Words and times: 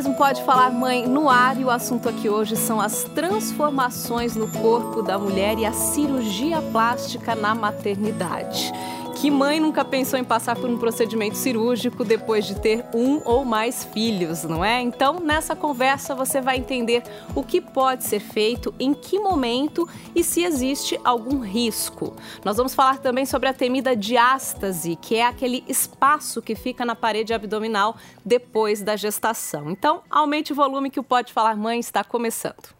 mais 0.00 0.08
um 0.08 0.14
Pode 0.14 0.42
Falar 0.44 0.70
Mãe 0.70 1.06
no 1.06 1.28
ar 1.28 1.60
e 1.60 1.64
o 1.64 1.68
assunto 1.68 2.08
aqui 2.08 2.26
hoje 2.26 2.56
são 2.56 2.80
as 2.80 3.04
transformações 3.04 4.34
no 4.34 4.48
corpo 4.48 5.02
da 5.02 5.18
mulher 5.18 5.58
e 5.58 5.66
a 5.66 5.74
cirurgia 5.74 6.62
plástica 6.72 7.34
na 7.34 7.54
maternidade. 7.54 8.72
Que 9.20 9.30
mãe 9.30 9.60
nunca 9.60 9.84
pensou 9.84 10.18
em 10.18 10.24
passar 10.24 10.56
por 10.56 10.70
um 10.70 10.78
procedimento 10.78 11.36
cirúrgico 11.36 12.06
depois 12.06 12.46
de 12.46 12.58
ter 12.58 12.86
um 12.94 13.20
ou 13.22 13.44
mais 13.44 13.84
filhos, 13.84 14.44
não 14.44 14.64
é? 14.64 14.80
Então, 14.80 15.20
nessa 15.20 15.54
conversa 15.54 16.14
você 16.14 16.40
vai 16.40 16.56
entender 16.56 17.02
o 17.34 17.42
que 17.42 17.60
pode 17.60 18.04
ser 18.04 18.20
feito, 18.20 18.74
em 18.80 18.94
que 18.94 19.18
momento 19.18 19.86
e 20.14 20.24
se 20.24 20.42
existe 20.42 20.98
algum 21.04 21.40
risco. 21.40 22.16
Nós 22.42 22.56
vamos 22.56 22.74
falar 22.74 22.96
também 22.96 23.26
sobre 23.26 23.50
a 23.50 23.52
temida 23.52 23.94
diástase, 23.94 24.96
que 24.96 25.16
é 25.16 25.26
aquele 25.26 25.62
espaço 25.68 26.40
que 26.40 26.54
fica 26.54 26.82
na 26.86 26.96
parede 26.96 27.34
abdominal 27.34 27.96
depois 28.24 28.80
da 28.80 28.96
gestação. 28.96 29.70
Então, 29.70 30.00
aumente 30.08 30.54
o 30.54 30.56
volume 30.56 30.88
que 30.88 30.98
o 30.98 31.04
Pode 31.04 31.30
Falar 31.30 31.58
Mãe 31.58 31.78
está 31.78 32.02
começando. 32.02 32.79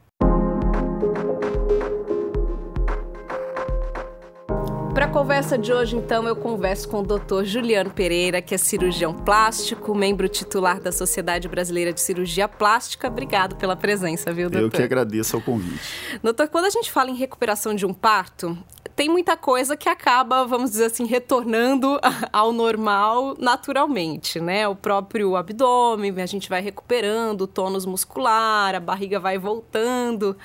Para 5.00 5.08
a 5.08 5.12
conversa 5.12 5.56
de 5.56 5.72
hoje, 5.72 5.96
então, 5.96 6.28
eu 6.28 6.36
converso 6.36 6.86
com 6.86 6.98
o 6.98 7.02
Dr. 7.02 7.42
Juliano 7.44 7.88
Pereira, 7.88 8.42
que 8.42 8.54
é 8.54 8.58
cirurgião 8.58 9.14
plástico, 9.14 9.94
membro 9.94 10.28
titular 10.28 10.78
da 10.78 10.92
Sociedade 10.92 11.48
Brasileira 11.48 11.90
de 11.90 12.02
Cirurgia 12.02 12.46
Plástica. 12.46 13.08
Obrigado 13.08 13.56
pela 13.56 13.74
presença, 13.74 14.30
viu, 14.30 14.50
doutor? 14.50 14.66
Eu 14.66 14.70
que 14.70 14.82
agradeço 14.82 15.36
ao 15.36 15.40
convite. 15.40 15.80
Doutor, 16.22 16.48
quando 16.48 16.66
a 16.66 16.70
gente 16.70 16.92
fala 16.92 17.08
em 17.08 17.14
recuperação 17.14 17.74
de 17.74 17.86
um 17.86 17.94
parto, 17.94 18.58
tem 18.94 19.08
muita 19.08 19.38
coisa 19.38 19.74
que 19.74 19.88
acaba, 19.88 20.44
vamos 20.44 20.72
dizer 20.72 20.84
assim, 20.84 21.06
retornando 21.06 21.98
ao 22.30 22.52
normal 22.52 23.34
naturalmente, 23.38 24.38
né? 24.38 24.68
O 24.68 24.76
próprio 24.76 25.34
abdômen, 25.34 26.20
a 26.20 26.26
gente 26.26 26.46
vai 26.46 26.60
recuperando 26.60 27.40
o 27.40 27.46
tônus 27.46 27.86
muscular, 27.86 28.74
a 28.74 28.80
barriga 28.80 29.18
vai 29.18 29.38
voltando 29.38 30.36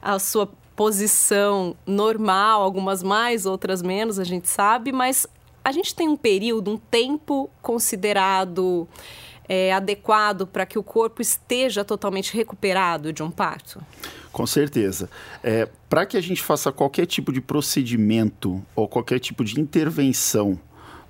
à 0.00 0.18
sua 0.18 0.48
posição 0.80 1.76
normal, 1.86 2.62
algumas 2.62 3.02
mais, 3.02 3.44
outras 3.44 3.82
menos, 3.82 4.18
a 4.18 4.24
gente 4.24 4.48
sabe, 4.48 4.92
mas 4.92 5.26
a 5.62 5.72
gente 5.72 5.94
tem 5.94 6.08
um 6.08 6.16
período, 6.16 6.70
um 6.70 6.78
tempo 6.78 7.50
considerado 7.60 8.88
é, 9.46 9.74
adequado 9.74 10.46
para 10.46 10.64
que 10.64 10.78
o 10.78 10.82
corpo 10.82 11.20
esteja 11.20 11.84
totalmente 11.84 12.34
recuperado 12.34 13.12
de 13.12 13.22
um 13.22 13.30
parto? 13.30 13.78
Com 14.32 14.46
certeza. 14.46 15.10
É, 15.42 15.68
para 15.86 16.06
que 16.06 16.16
a 16.16 16.20
gente 16.22 16.42
faça 16.42 16.72
qualquer 16.72 17.04
tipo 17.04 17.30
de 17.30 17.42
procedimento 17.42 18.64
ou 18.74 18.88
qualquer 18.88 19.18
tipo 19.18 19.44
de 19.44 19.60
intervenção 19.60 20.58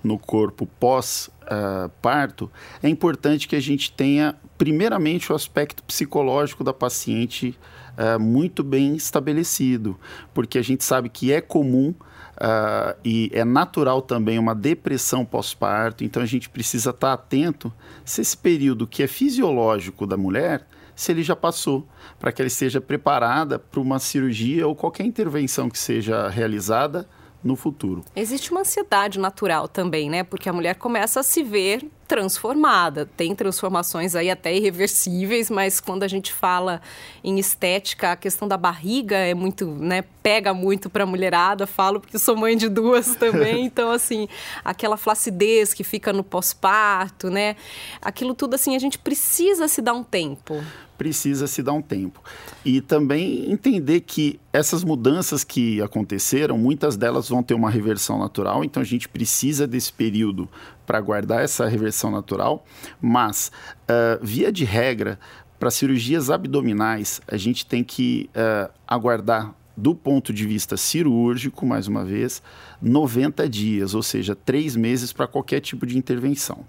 no 0.02 0.18
corpo 0.18 0.66
pós-parto, 0.80 2.46
uh, 2.46 2.50
é 2.82 2.88
importante 2.88 3.46
que 3.46 3.54
a 3.54 3.60
gente 3.60 3.92
tenha, 3.92 4.34
primeiramente, 4.58 5.30
o 5.30 5.34
aspecto 5.36 5.84
psicológico 5.84 6.64
da 6.64 6.72
paciente 6.72 7.56
uh, 8.00 8.18
muito 8.18 8.64
bem 8.64 8.96
estabelecido, 8.96 9.98
porque 10.32 10.58
a 10.58 10.62
gente 10.62 10.82
sabe 10.82 11.08
que 11.08 11.32
é 11.32 11.40
comum 11.40 11.94
Uh, 12.40 12.96
e 13.04 13.30
é 13.34 13.44
natural 13.44 14.00
também 14.00 14.38
uma 14.38 14.54
depressão 14.54 15.26
pós-parto, 15.26 16.02
então 16.02 16.22
a 16.22 16.26
gente 16.26 16.48
precisa 16.48 16.88
estar 16.88 17.12
atento 17.12 17.70
se 18.02 18.22
esse 18.22 18.34
período 18.34 18.86
que 18.86 19.02
é 19.02 19.06
fisiológico 19.06 20.06
da 20.06 20.16
mulher, 20.16 20.66
se 20.96 21.12
ele 21.12 21.22
já 21.22 21.36
passou, 21.36 21.86
para 22.18 22.32
que 22.32 22.40
ela 22.40 22.46
esteja 22.46 22.80
preparada 22.80 23.58
para 23.58 23.78
uma 23.78 23.98
cirurgia 23.98 24.66
ou 24.66 24.74
qualquer 24.74 25.04
intervenção 25.04 25.68
que 25.68 25.78
seja 25.78 26.30
realizada 26.30 27.06
no 27.44 27.56
futuro. 27.56 28.04
Existe 28.16 28.50
uma 28.50 28.60
ansiedade 28.60 29.18
natural 29.18 29.68
também, 29.68 30.08
né? 30.08 30.24
Porque 30.24 30.48
a 30.48 30.52
mulher 30.52 30.76
começa 30.76 31.20
a 31.20 31.22
se 31.22 31.42
ver 31.42 31.86
transformada. 32.10 33.08
Tem 33.16 33.36
transformações 33.36 34.16
aí 34.16 34.28
até 34.28 34.52
irreversíveis, 34.52 35.48
mas 35.48 35.78
quando 35.78 36.02
a 36.02 36.08
gente 36.08 36.32
fala 36.32 36.82
em 37.22 37.38
estética, 37.38 38.10
a 38.10 38.16
questão 38.16 38.48
da 38.48 38.56
barriga 38.56 39.14
é 39.14 39.32
muito, 39.32 39.64
né, 39.64 40.02
pega 40.20 40.52
muito 40.52 40.90
para 40.90 41.04
a 41.04 41.06
mulherada, 41.06 41.68
falo 41.68 42.00
porque 42.00 42.18
sou 42.18 42.34
mãe 42.34 42.56
de 42.56 42.68
duas 42.68 43.14
também, 43.14 43.64
então 43.64 43.92
assim, 43.92 44.26
aquela 44.64 44.96
flacidez 44.96 45.72
que 45.72 45.84
fica 45.84 46.12
no 46.12 46.24
pós-parto, 46.24 47.30
né? 47.30 47.54
Aquilo 48.02 48.34
tudo 48.34 48.54
assim, 48.54 48.74
a 48.74 48.80
gente 48.80 48.98
precisa 48.98 49.68
se 49.68 49.80
dar 49.80 49.92
um 49.92 50.02
tempo 50.02 50.60
precisa 50.98 51.46
se 51.46 51.62
dar 51.62 51.72
um 51.72 51.80
tempo. 51.80 52.22
E 52.62 52.82
também 52.82 53.50
entender 53.50 54.02
que 54.02 54.38
essas 54.52 54.84
mudanças 54.84 55.42
que 55.42 55.80
aconteceram, 55.80 56.58
muitas 56.58 56.94
delas 56.94 57.26
vão 57.26 57.42
ter 57.42 57.54
uma 57.54 57.70
reversão 57.70 58.18
natural, 58.18 58.62
então 58.62 58.82
a 58.82 58.84
gente 58.84 59.08
precisa 59.08 59.66
desse 59.66 59.90
período 59.90 60.46
para 60.86 61.00
guardar 61.00 61.42
essa 61.42 61.66
reversão 61.66 62.10
natural, 62.10 62.64
mas, 63.00 63.50
uh, 63.82 64.24
via 64.24 64.50
de 64.50 64.64
regra, 64.64 65.18
para 65.58 65.70
cirurgias 65.70 66.30
abdominais, 66.30 67.20
a 67.28 67.36
gente 67.36 67.66
tem 67.66 67.84
que 67.84 68.30
uh, 68.30 68.72
aguardar, 68.88 69.54
do 69.76 69.94
ponto 69.94 70.32
de 70.32 70.46
vista 70.46 70.76
cirúrgico, 70.76 71.64
mais 71.64 71.86
uma 71.86 72.04
vez, 72.04 72.42
90 72.82 73.48
dias, 73.48 73.94
ou 73.94 74.02
seja, 74.02 74.34
três 74.34 74.74
meses 74.74 75.12
para 75.12 75.26
qualquer 75.26 75.60
tipo 75.60 75.86
de 75.86 75.96
intervenção. 75.96 76.64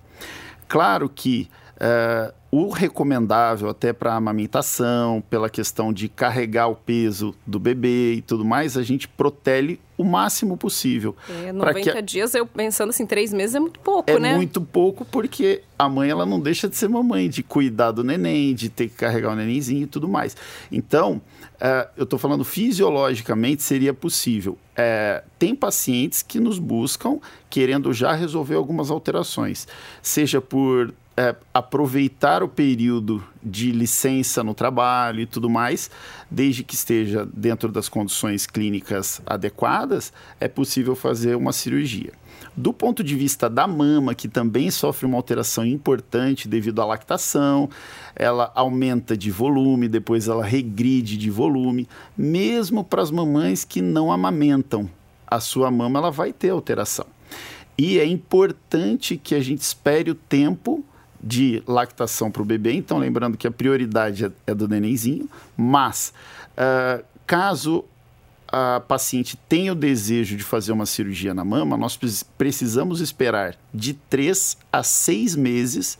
Claro 0.67 1.09
que 1.09 1.49
uh, 1.81 2.33
o 2.51 2.69
recomendável 2.69 3.69
até 3.69 3.93
para 3.93 4.13
amamentação, 4.13 5.23
pela 5.29 5.49
questão 5.49 5.91
de 5.91 6.09
carregar 6.09 6.67
o 6.67 6.75
peso 6.75 7.33
do 7.47 7.57
bebê 7.57 8.15
e 8.15 8.21
tudo 8.21 8.43
mais, 8.43 8.77
a 8.77 8.83
gente 8.83 9.07
protele 9.07 9.79
o 9.97 10.03
máximo 10.03 10.57
possível. 10.57 11.15
É, 11.45 11.53
90 11.53 11.93
que... 11.93 12.01
dias, 12.01 12.35
eu 12.35 12.45
pensando 12.45 12.89
assim, 12.89 13.05
três 13.05 13.31
meses 13.31 13.55
é 13.55 13.59
muito 13.59 13.79
pouco, 13.79 14.09
é 14.09 14.19
né? 14.19 14.33
É 14.33 14.35
muito 14.35 14.59
pouco 14.59 15.05
porque 15.05 15.63
a 15.79 15.87
mãe 15.87 16.09
ela 16.09 16.25
não 16.25 16.39
deixa 16.39 16.67
de 16.67 16.75
ser 16.75 16.89
mamãe, 16.89 17.29
de 17.29 17.41
cuidar 17.41 17.91
do 17.91 18.03
neném, 18.03 18.53
de 18.53 18.67
ter 18.67 18.89
que 18.89 18.95
carregar 18.95 19.31
o 19.31 19.35
nenenzinho 19.35 19.83
e 19.83 19.87
tudo 19.87 20.09
mais. 20.09 20.35
Então, 20.69 21.21
uh, 21.55 21.89
eu 21.95 22.03
estou 22.03 22.19
falando 22.19 22.43
fisiologicamente 22.43 23.63
seria 23.63 23.93
possível. 23.93 24.57
Uh, 24.73 25.23
tem 25.39 25.55
pacientes 25.55 26.21
que 26.21 26.39
nos 26.39 26.59
buscam 26.59 27.19
querendo 27.49 27.93
já 27.93 28.13
resolver 28.13 28.55
algumas 28.55 28.89
alterações, 28.89 29.67
seja 30.01 30.41
por 30.41 30.93
é, 31.21 31.35
aproveitar 31.53 32.41
o 32.41 32.47
período 32.47 33.23
de 33.43 33.71
licença 33.71 34.43
no 34.43 34.55
trabalho 34.55 35.21
e 35.21 35.27
tudo 35.27 35.47
mais, 35.47 35.91
desde 36.31 36.63
que 36.63 36.73
esteja 36.73 37.27
dentro 37.31 37.71
das 37.71 37.87
condições 37.87 38.47
clínicas 38.47 39.21
adequadas, 39.23 40.11
é 40.39 40.47
possível 40.47 40.95
fazer 40.95 41.35
uma 41.35 41.53
cirurgia. 41.53 42.11
Do 42.57 42.73
ponto 42.73 43.03
de 43.03 43.15
vista 43.15 43.47
da 43.47 43.67
mama, 43.67 44.15
que 44.15 44.27
também 44.27 44.71
sofre 44.71 45.05
uma 45.05 45.15
alteração 45.15 45.63
importante 45.63 46.47
devido 46.47 46.81
à 46.81 46.85
lactação, 46.85 47.69
ela 48.15 48.51
aumenta 48.55 49.15
de 49.15 49.29
volume, 49.29 49.87
depois 49.87 50.27
ela 50.27 50.43
regride 50.43 51.17
de 51.17 51.29
volume, 51.29 51.87
mesmo 52.17 52.83
para 52.83 53.03
as 53.03 53.11
mamães 53.11 53.63
que 53.63 53.79
não 53.79 54.11
amamentam, 54.11 54.89
a 55.27 55.39
sua 55.39 55.69
mama 55.69 55.99
ela 55.99 56.09
vai 56.09 56.33
ter 56.33 56.49
alteração. 56.49 57.05
E 57.77 57.99
é 57.99 58.05
importante 58.05 59.17
que 59.17 59.35
a 59.35 59.39
gente 59.39 59.61
espere 59.61 60.09
o 60.09 60.15
tempo 60.15 60.83
de 61.23 61.61
lactação 61.67 62.31
para 62.31 62.41
o 62.41 62.45
bebê. 62.45 62.73
Então, 62.73 62.97
lembrando 62.97 63.37
que 63.37 63.47
a 63.47 63.51
prioridade 63.51 64.25
é, 64.25 64.31
é 64.47 64.55
do 64.55 64.67
nenenzinho, 64.67 65.29
mas 65.55 66.13
uh, 66.53 67.03
caso 67.25 67.85
a 68.51 68.81
paciente 68.81 69.37
tenha 69.47 69.71
o 69.71 69.75
desejo 69.75 70.35
de 70.35 70.43
fazer 70.43 70.73
uma 70.73 70.85
cirurgia 70.85 71.33
na 71.33 71.45
mama, 71.45 71.77
nós 71.77 71.97
precisamos 72.37 72.99
esperar 72.99 73.55
de 73.73 73.93
3 73.93 74.57
a 74.73 74.83
6 74.83 75.37
meses 75.37 75.97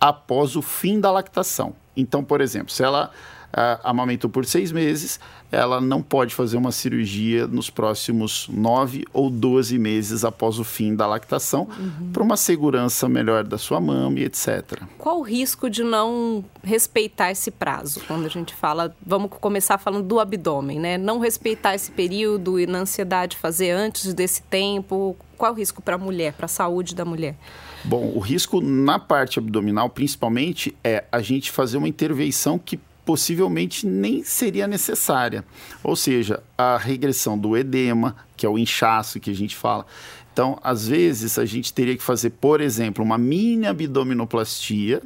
após 0.00 0.56
o 0.56 0.62
fim 0.62 0.98
da 0.98 1.10
lactação. 1.10 1.74
Então, 1.94 2.24
por 2.24 2.40
exemplo, 2.40 2.72
se 2.72 2.82
ela 2.82 3.10
uh, 3.52 3.80
amamentou 3.82 4.30
por 4.30 4.44
seis 4.44 4.72
meses, 4.72 5.20
ela 5.52 5.80
não 5.80 6.02
pode 6.02 6.34
fazer 6.34 6.56
uma 6.56 6.70
cirurgia 6.70 7.46
nos 7.46 7.70
próximos 7.70 8.48
nove 8.48 9.04
ou 9.12 9.28
doze 9.28 9.78
meses 9.78 10.24
após 10.24 10.58
o 10.58 10.64
fim 10.64 10.94
da 10.94 11.06
lactação, 11.06 11.68
uhum. 11.78 12.10
para 12.12 12.22
uma 12.22 12.36
segurança 12.36 13.08
melhor 13.08 13.44
da 13.44 13.58
sua 13.58 13.80
mama 13.80 14.18
e 14.20 14.24
etc. 14.24 14.82
Qual 14.96 15.18
o 15.18 15.22
risco 15.22 15.68
de 15.68 15.82
não 15.82 16.44
respeitar 16.62 17.30
esse 17.30 17.50
prazo? 17.50 18.00
Quando 18.06 18.26
a 18.26 18.28
gente 18.28 18.54
fala, 18.54 18.94
vamos 19.04 19.30
começar 19.40 19.78
falando 19.78 20.06
do 20.06 20.20
abdômen, 20.20 20.78
né? 20.78 20.96
Não 20.96 21.18
respeitar 21.18 21.74
esse 21.74 21.90
período 21.90 22.60
e 22.60 22.66
na 22.66 22.80
ansiedade 22.80 23.36
fazer 23.36 23.70
antes 23.70 24.14
desse 24.14 24.42
tempo. 24.42 25.16
Qual 25.36 25.52
o 25.52 25.56
risco 25.56 25.82
para 25.82 25.94
a 25.94 25.98
mulher, 25.98 26.34
para 26.34 26.44
a 26.44 26.48
saúde 26.48 26.94
da 26.94 27.04
mulher? 27.04 27.34
Bom, 27.82 28.12
o 28.14 28.18
risco 28.18 28.60
na 28.60 28.98
parte 28.98 29.38
abdominal, 29.38 29.88
principalmente, 29.88 30.76
é 30.84 31.04
a 31.10 31.20
gente 31.22 31.50
fazer 31.50 31.78
uma 31.78 31.88
intervenção 31.88 32.58
que 32.58 32.78
possivelmente 33.10 33.88
nem 33.88 34.22
seria 34.22 34.68
necessária. 34.68 35.44
Ou 35.82 35.96
seja, 35.96 36.40
a 36.56 36.76
regressão 36.76 37.36
do 37.36 37.56
edema, 37.56 38.14
que 38.36 38.46
é 38.46 38.48
o 38.48 38.56
inchaço 38.56 39.18
que 39.18 39.32
a 39.32 39.34
gente 39.34 39.56
fala. 39.56 39.84
Então, 40.32 40.60
às 40.62 40.86
vezes, 40.86 41.36
a 41.36 41.44
gente 41.44 41.74
teria 41.74 41.96
que 41.96 42.04
fazer, 42.04 42.30
por 42.30 42.60
exemplo, 42.60 43.04
uma 43.04 43.18
mini 43.18 43.66
abdominoplastia 43.66 45.02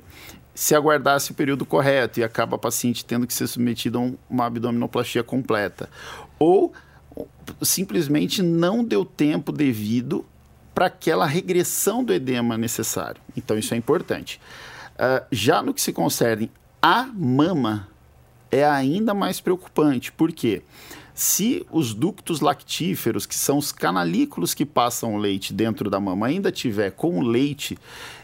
se 0.54 0.74
aguardasse 0.74 1.30
o 1.30 1.34
período 1.34 1.64
correto 1.64 2.20
e 2.20 2.22
acaba 2.22 2.56
a 2.56 2.58
paciente 2.58 3.06
tendo 3.06 3.26
que 3.26 3.32
ser 3.32 3.46
submetida 3.46 3.98
a 3.98 4.10
uma 4.28 4.44
abdominoplastia 4.44 5.22
completa. 5.22 5.88
Ou 6.38 6.74
simplesmente 7.62 8.42
não 8.42 8.84
deu 8.84 9.02
tempo 9.02 9.50
devido 9.50 10.26
para 10.74 10.86
aquela 10.86 11.24
regressão 11.24 12.04
do 12.04 12.12
edema 12.12 12.58
necessário. 12.58 13.22
Então, 13.34 13.56
isso 13.56 13.72
é 13.72 13.78
importante. 13.78 14.38
Uh, 14.92 15.24
já 15.32 15.62
no 15.62 15.72
que 15.72 15.80
se 15.80 15.90
concerne 15.90 16.50
A 16.82 17.08
mama 17.14 17.88
é 18.54 18.64
ainda 18.64 19.12
mais 19.12 19.40
preocupante, 19.40 20.12
porque 20.12 20.62
se 21.14 21.64
os 21.70 21.94
ductos 21.94 22.40
lactíferos, 22.40 23.24
que 23.24 23.36
são 23.36 23.58
os 23.58 23.70
canalículos 23.70 24.52
que 24.52 24.66
passam 24.66 25.14
o 25.14 25.16
leite 25.16 25.52
dentro 25.52 25.88
da 25.88 26.00
mama, 26.00 26.26
ainda 26.26 26.50
tiver 26.50 26.90
com 26.90 27.20
o 27.20 27.22
leite, 27.22 27.78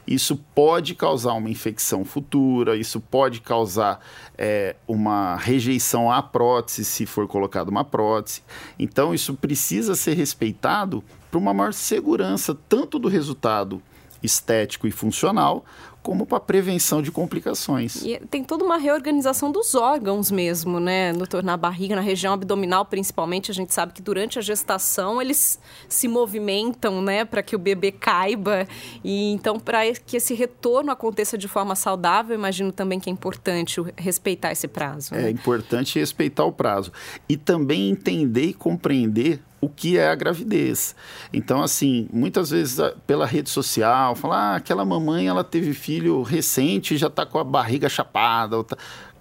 isso 0.05 0.37
pode 0.55 0.97
causar 0.97 1.35
uma 1.35 1.49
infecção 1.49 2.05
futura, 2.05 2.77
isso 2.77 3.01
pode 3.01 3.41
causar 3.41 4.05
é, 4.37 4.75
uma 4.89 5.37
rejeição 5.37 6.11
à 6.11 6.21
prótese, 6.21 6.85
se 6.85 7.07
for 7.07 7.29
colocada 7.29 7.71
uma 7.71 7.85
prótese. 7.85 8.43
Então, 8.77 9.15
isso 9.15 9.35
precisa 9.35 9.95
ser 9.95 10.15
respeitado 10.15 11.05
para 11.31 11.39
uma 11.39 11.55
maior 11.55 11.73
segurança, 11.73 12.59
tanto 12.69 12.99
do 12.99 13.09
resultado 13.09 13.81
estético 14.21 14.87
e 14.87 14.91
funcional, 14.91 15.65
como 16.03 16.25
para 16.25 16.41
prevenção 16.41 17.03
de 17.03 17.11
complicações. 17.11 18.03
E 18.05 18.19
tem 18.31 18.43
toda 18.43 18.65
uma 18.65 18.79
reorganização 18.79 19.53
dos 19.53 19.75
órgãos 19.75 20.31
mesmo, 20.31 20.81
né, 20.81 21.13
doutor? 21.13 21.43
Na 21.43 21.57
barriga, 21.57 21.95
na 21.95 22.01
região 22.01 22.33
abdominal, 22.33 22.85
principalmente, 22.85 23.51
a 23.51 23.55
gente 23.55 23.75
sabe 23.75 23.93
que 23.93 24.01
durante 24.01 24.39
a 24.39 24.43
gestação 24.43 25.21
eles 25.21 25.59
se 25.89 26.09
movimentam, 26.09 27.03
né, 27.03 27.25
para 27.25 27.43
que 27.43 27.55
o 27.55 27.59
bebê 27.59 27.93
caiba. 27.93 28.67
E 29.05 29.33
então, 29.33 29.59
para 29.59 29.93
que 29.95 30.17
esse 30.17 30.35
retorno 30.35 30.91
aconteça 30.91 31.37
de 31.37 31.49
forma 31.49 31.75
saudável, 31.75 32.35
imagino 32.35 32.73
também 32.73 32.99
que 32.99 33.11
é 33.11 33.13
importante 33.13 33.81
respeitar 33.97 34.53
esse 34.53 34.69
prazo. 34.69 35.15
Né? 35.15 35.27
É 35.27 35.31
importante 35.31 35.99
respeitar 35.99 36.45
o 36.45 36.53
prazo. 36.53 36.93
E 37.29 37.37
também 37.37 37.91
entender 37.91 38.47
e 38.47 38.55
compreender 38.55 39.41
o 39.61 39.69
que 39.69 39.99
é 39.99 40.09
a 40.09 40.15
gravidez. 40.15 40.95
Então, 41.33 41.63
assim, 41.63 42.09
muitas 42.13 42.51
vezes 42.51 42.79
pela 43.07 43.27
rede 43.27 43.51
social, 43.51 44.17
falar, 44.17 44.55
ah, 44.55 44.57
aquela 44.57 44.85
mamãe 44.85 45.29
ela 45.29 45.45
teve 45.45 45.75
filho 45.75 46.23
recente 46.23 46.95
e 46.95 46.97
já 46.97 47.09
está 47.09 47.27
com 47.27 47.39
a 47.39 47.45
barriga 47.45 47.89
chapada. 47.89 48.63
Tá... 48.65 48.77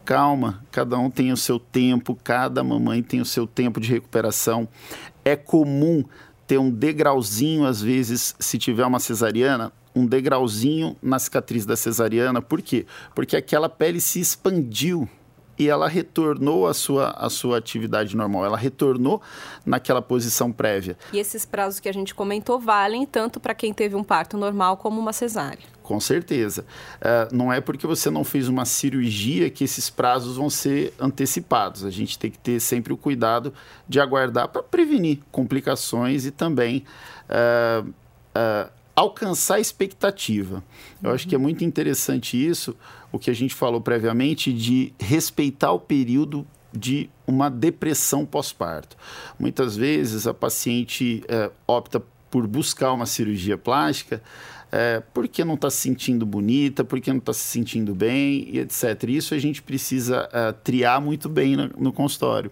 Calma, 0.05 0.63
cada 0.71 0.97
um 0.97 1.09
tem 1.09 1.31
o 1.31 1.37
seu 1.37 1.59
tempo, 1.59 2.17
cada 2.23 2.63
mamãe 2.63 3.03
tem 3.03 3.21
o 3.21 3.25
seu 3.25 3.45
tempo 3.45 3.79
de 3.79 3.89
recuperação. 3.89 4.67
É 5.23 5.35
comum 5.35 6.03
ter 6.47 6.57
um 6.57 6.71
degrauzinho, 6.71 7.65
às 7.65 7.81
vezes, 7.81 8.35
se 8.39 8.57
tiver 8.57 8.85
uma 8.85 8.99
cesariana, 8.99 9.71
um 9.93 10.05
degrauzinho 10.05 10.95
na 11.01 11.19
cicatriz 11.19 11.65
da 11.65 11.75
cesariana. 11.75 12.41
Por 12.41 12.61
quê? 12.61 12.87
Porque 13.13 13.35
aquela 13.35 13.69
pele 13.69 14.01
se 14.01 14.19
expandiu 14.19 15.07
e 15.59 15.67
ela 15.67 15.89
retornou 15.89 16.65
à 16.65 16.73
sua, 16.73 17.09
à 17.11 17.29
sua 17.29 17.57
atividade 17.57 18.15
normal, 18.15 18.45
ela 18.45 18.57
retornou 18.57 19.21
naquela 19.65 20.01
posição 20.01 20.53
prévia. 20.53 20.97
E 21.11 21.19
esses 21.19 21.45
prazos 21.45 21.81
que 21.81 21.89
a 21.89 21.93
gente 21.93 22.15
comentou 22.15 22.57
valem 22.57 23.05
tanto 23.05 23.41
para 23.41 23.53
quem 23.53 23.73
teve 23.73 23.93
um 23.93 24.03
parto 24.03 24.37
normal 24.37 24.77
como 24.77 24.99
uma 24.99 25.11
cesárea? 25.11 25.59
Com 25.83 25.99
certeza. 25.99 26.65
Uh, 27.01 27.35
não 27.35 27.51
é 27.51 27.59
porque 27.59 27.85
você 27.85 28.09
não 28.09 28.23
fez 28.23 28.47
uma 28.47 28.63
cirurgia 28.63 29.49
que 29.49 29.63
esses 29.63 29.89
prazos 29.89 30.37
vão 30.37 30.49
ser 30.49 30.93
antecipados. 30.99 31.83
A 31.83 31.89
gente 31.89 32.17
tem 32.17 32.31
que 32.31 32.37
ter 32.37 32.59
sempre 32.59 32.93
o 32.93 32.97
cuidado 32.97 33.53
de 33.87 33.99
aguardar 33.99 34.47
para 34.47 34.63
prevenir 34.63 35.19
complicações 35.31 36.25
e 36.25 36.31
também 36.31 36.85
uh, 37.27 37.89
uh, 37.89 38.78
alcançar 38.99 39.55
a 39.55 39.59
expectativa. 39.59 40.63
Eu 41.01 41.09
uhum. 41.09 41.15
acho 41.15 41.27
que 41.27 41.35
é 41.35 41.37
muito 41.37 41.63
interessante 41.63 42.37
isso, 42.37 42.75
o 43.11 43.19
que 43.19 43.29
a 43.29 43.33
gente 43.33 43.55
falou 43.55 43.81
previamente, 43.81 44.51
de 44.53 44.93
respeitar 44.99 45.71
o 45.71 45.79
período 45.79 46.45
de 46.71 47.09
uma 47.25 47.49
depressão 47.49 48.25
pós-parto. 48.25 48.95
Muitas 49.39 49.75
vezes 49.75 50.27
a 50.27 50.33
paciente 50.33 51.23
é, 51.27 51.49
opta 51.65 52.01
por 52.29 52.45
buscar 52.45 52.93
uma 52.93 53.07
cirurgia 53.07 53.57
plástica 53.57 54.21
é, 54.71 55.01
porque 55.13 55.43
não 55.43 55.55
está 55.55 55.69
se 55.69 55.77
sentindo 55.77 56.25
bonita, 56.25 56.83
porque 56.83 57.09
não 57.09 57.17
está 57.17 57.33
se 57.33 57.43
sentindo 57.43 57.95
bem, 57.95 58.47
e 58.51 58.59
etc. 58.59 59.03
Isso 59.07 59.33
a 59.33 59.39
gente 59.39 59.61
precisa 59.61 60.29
é, 60.31 60.51
triar 60.51 61.01
muito 61.01 61.27
bem 61.27 61.55
no, 61.55 61.69
no 61.77 61.93
consultório. 61.93 62.51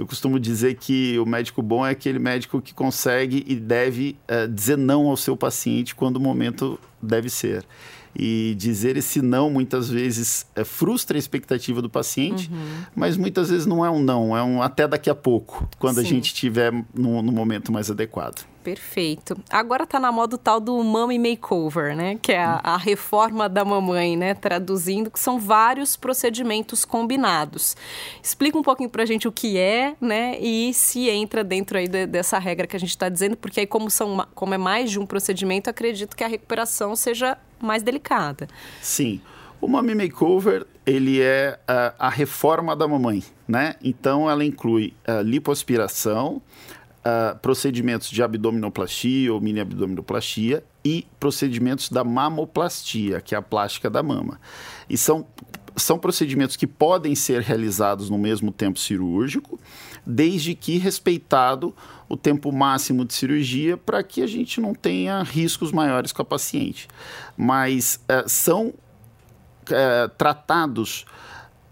Eu 0.00 0.06
costumo 0.06 0.40
dizer 0.40 0.76
que 0.76 1.18
o 1.18 1.26
médico 1.26 1.60
bom 1.60 1.86
é 1.86 1.90
aquele 1.90 2.18
médico 2.18 2.58
que 2.58 2.72
consegue 2.72 3.44
e 3.46 3.54
deve 3.54 4.16
uh, 4.30 4.48
dizer 4.48 4.78
não 4.78 5.06
ao 5.06 5.16
seu 5.16 5.36
paciente 5.36 5.94
quando 5.94 6.16
o 6.16 6.20
momento 6.20 6.80
deve 7.02 7.28
ser. 7.28 7.66
E 8.14 8.54
dizer 8.58 8.96
esse 8.96 9.22
não 9.22 9.48
muitas 9.50 9.88
vezes 9.88 10.46
é, 10.54 10.64
frustra 10.64 11.16
a 11.16 11.20
expectativa 11.20 11.80
do 11.80 11.88
paciente, 11.88 12.50
uhum. 12.52 12.84
mas 12.94 13.16
muitas 13.16 13.50
vezes 13.50 13.66
não 13.66 13.84
é 13.84 13.90
um 13.90 14.02
não, 14.02 14.36
é 14.36 14.42
um 14.42 14.60
até 14.60 14.88
daqui 14.88 15.08
a 15.08 15.14
pouco, 15.14 15.68
quando 15.78 15.96
Sim. 15.96 16.00
a 16.00 16.04
gente 16.04 16.26
estiver 16.26 16.72
no, 16.94 17.22
no 17.22 17.32
momento 17.32 17.70
mais 17.70 17.90
adequado. 17.90 18.44
Perfeito. 18.62 19.36
Agora 19.48 19.84
está 19.84 19.98
na 19.98 20.12
moda 20.12 20.34
o 20.34 20.38
tal 20.38 20.60
do 20.60 20.82
Mommy 20.82 21.18
Makeover, 21.18 21.96
né? 21.96 22.18
Que 22.20 22.32
é 22.32 22.42
a, 22.42 22.60
a, 22.62 22.76
reforma 22.76 23.48
da 23.48 23.64
mamãe, 23.64 24.18
né? 24.18 24.34
Traduzindo, 24.34 25.10
que 25.10 25.18
são 25.18 25.38
vários 25.38 25.96
procedimentos 25.96 26.84
combinados. 26.84 27.74
Explica 28.22 28.58
um 28.58 28.62
pouquinho 28.62 28.90
para 28.90 29.02
a 29.02 29.06
gente 29.06 29.26
o 29.26 29.32
que 29.32 29.56
é, 29.56 29.96
né? 29.98 30.38
E 30.38 30.74
se 30.74 31.08
entra 31.08 31.42
dentro 31.42 31.78
aí 31.78 31.88
de, 31.88 32.06
dessa 32.06 32.38
regra 32.38 32.66
que 32.66 32.76
a 32.76 32.80
gente 32.80 32.90
está 32.90 33.08
dizendo, 33.08 33.34
porque 33.34 33.60
aí 33.60 33.66
como, 33.66 33.90
são, 33.90 34.26
como 34.34 34.52
é 34.52 34.58
mais 34.58 34.90
de 34.90 34.98
um 34.98 35.06
procedimento, 35.06 35.70
acredito 35.70 36.14
que 36.14 36.22
a 36.22 36.28
recuperação 36.28 36.94
seja 36.94 37.38
mais 37.60 37.82
delicada. 37.82 38.48
Sim. 38.80 39.20
O 39.60 39.68
Mommy 39.68 39.94
Makeover, 39.94 40.66
ele 40.86 41.20
é 41.20 41.58
uh, 41.62 41.94
a 41.98 42.08
reforma 42.08 42.74
da 42.74 42.88
mamãe, 42.88 43.22
né? 43.46 43.74
Então, 43.82 44.28
ela 44.28 44.42
inclui 44.42 44.94
uh, 45.06 45.20
lipoaspiração, 45.22 46.40
uh, 47.00 47.38
procedimentos 47.40 48.08
de 48.08 48.22
abdominoplastia 48.22 49.32
ou 49.32 49.40
mini 49.40 49.60
abdominoplastia 49.60 50.64
e 50.82 51.06
procedimentos 51.18 51.90
da 51.90 52.02
mamoplastia, 52.02 53.20
que 53.20 53.34
é 53.34 53.38
a 53.38 53.42
plástica 53.42 53.90
da 53.90 54.02
mama. 54.02 54.40
E 54.88 54.96
são, 54.96 55.26
são 55.82 55.98
procedimentos 55.98 56.56
que 56.56 56.66
podem 56.66 57.14
ser 57.14 57.42
realizados 57.42 58.10
no 58.10 58.18
mesmo 58.18 58.50
tempo 58.52 58.78
cirúrgico, 58.78 59.58
desde 60.06 60.54
que 60.54 60.78
respeitado 60.78 61.74
o 62.08 62.16
tempo 62.16 62.50
máximo 62.52 63.04
de 63.04 63.14
cirurgia 63.14 63.76
para 63.76 64.02
que 64.02 64.22
a 64.22 64.26
gente 64.26 64.60
não 64.60 64.74
tenha 64.74 65.22
riscos 65.22 65.72
maiores 65.72 66.12
com 66.12 66.22
a 66.22 66.24
paciente. 66.24 66.88
Mas 67.36 68.00
uh, 68.04 68.28
são 68.28 68.68
uh, 68.68 70.08
tratados 70.16 71.04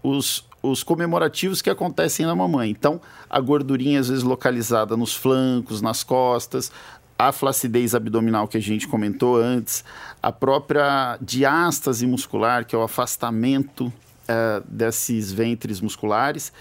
os 0.01 0.47
os 0.61 0.83
comemorativos 0.83 1.61
que 1.61 1.69
acontecem 1.69 2.25
na 2.25 2.35
mamãe. 2.35 2.69
Então, 2.69 2.99
a 3.29 3.39
gordurinha 3.39 3.99
às 3.99 4.09
vezes 4.09 4.23
localizada 4.23 4.97
nos 4.97 5.15
flancos, 5.15 5.81
nas 5.81 6.03
costas, 6.03 6.71
a 7.17 7.33
flacidez 7.33 7.93
abdominal 7.93 8.47
que 8.47 8.57
a 8.57 8.61
gente 8.61 8.87
comentou 8.87 9.35
antes, 9.35 9.83
a 10.23 10.31
própria 10.31 11.17
diástase 11.21 12.07
muscular, 12.07 12.65
que 12.65 12.73
é 12.73 12.79
o 12.79 12.81
afastamento 12.81 13.91
uh, 14.29 14.63
desses 14.67 15.31
ventres 15.31 15.81
musculares, 15.81 16.53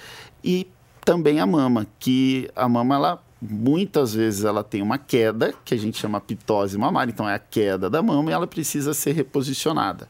e 0.43 0.67
também 1.05 1.41
a 1.41 1.47
mama, 1.47 1.87
que 1.99 2.51
a 2.57 2.69
mama 2.69 2.95
ela 2.95 3.23
muitas 3.41 4.13
vezes 4.13 4.45
ela 4.45 4.65
tem 4.65 4.83
uma 4.83 4.99
queda, 4.99 5.55
que 5.65 5.73
a 5.73 5.79
gente 5.79 5.97
chama 5.97 6.21
pitose 6.21 6.77
mamária, 6.77 7.13
então 7.13 7.29
é 7.29 7.35
a 7.35 7.39
queda 7.39 7.89
da 7.89 8.03
mama 8.03 8.31
e 8.31 8.35
ela 8.35 8.47
precisa 8.49 8.93
ser 8.93 9.13
reposicionada. 9.13 10.09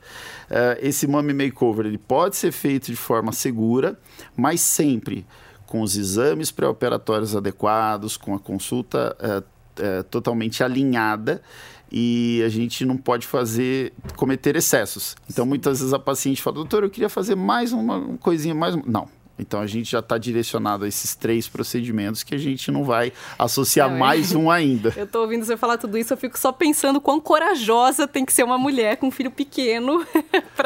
Uh, 0.51 0.79
esse 0.81 1.07
mummy 1.07 1.35
makeover 1.35 1.87
ele 1.87 1.99
pode 1.99 2.37
ser 2.37 2.53
feito 2.53 2.87
de 2.87 2.97
forma 2.97 3.33
segura, 3.33 3.99
mas 4.35 4.63
sempre 4.63 5.27
com 5.67 5.83
os 5.83 5.97
exames 5.97 6.51
pré-operatórios 6.51 7.37
adequados, 7.37 8.17
com 8.17 8.35
a 8.35 8.39
consulta 8.39 9.15
uh, 9.21 10.03
totalmente 10.05 10.65
alinhada 10.65 11.43
e 11.91 12.43
a 12.45 12.49
gente 12.49 12.85
não 12.85 12.97
pode 12.97 13.27
fazer 13.27 13.93
cometer 14.17 14.57
excessos. 14.57 15.17
Então 15.31 15.47
muitas 15.47 15.79
vezes 15.81 15.93
a 15.93 15.99
paciente 15.99 16.43
fala: 16.43 16.57
"Doutor, 16.57 16.83
eu 16.83 16.91
queria 16.91 17.09
fazer 17.09 17.35
mais 17.35 17.73
uma 17.73 18.17
coisinha 18.19 18.55
mais 18.55 18.77
não, 18.87 19.09
então 19.39 19.61
a 19.61 19.67
gente 19.67 19.91
já 19.91 20.01
está 20.01 20.19
direcionado 20.19 20.85
a 20.85 20.89
esses 20.89 21.15
três 21.15 21.49
procedimentos 21.49 22.23
que 22.23 22.35
a 22.35 22.39
gente 22.39 22.71
não 22.71 22.85
vai 22.85 23.13
associar 23.39 23.91
não, 23.91 23.99
mais 23.99 24.35
um 24.35 24.51
ainda. 24.51 24.93
Eu 24.97 25.05
estou 25.05 25.23
ouvindo 25.23 25.45
você 25.45 25.57
falar 25.57 25.79
tudo 25.79 25.97
isso, 25.97 26.13
eu 26.13 26.17
fico 26.17 26.39
só 26.39 26.51
pensando 26.53 27.01
quão 27.01 27.21
corajosa 27.21 28.07
tem 28.07 28.25
que 28.25 28.33
ser 28.33 28.43
uma 28.43 28.59
mulher 28.59 28.97
com 28.97 29.09
um 29.09 29.11
filho 29.11 29.31
pequeno 29.31 30.05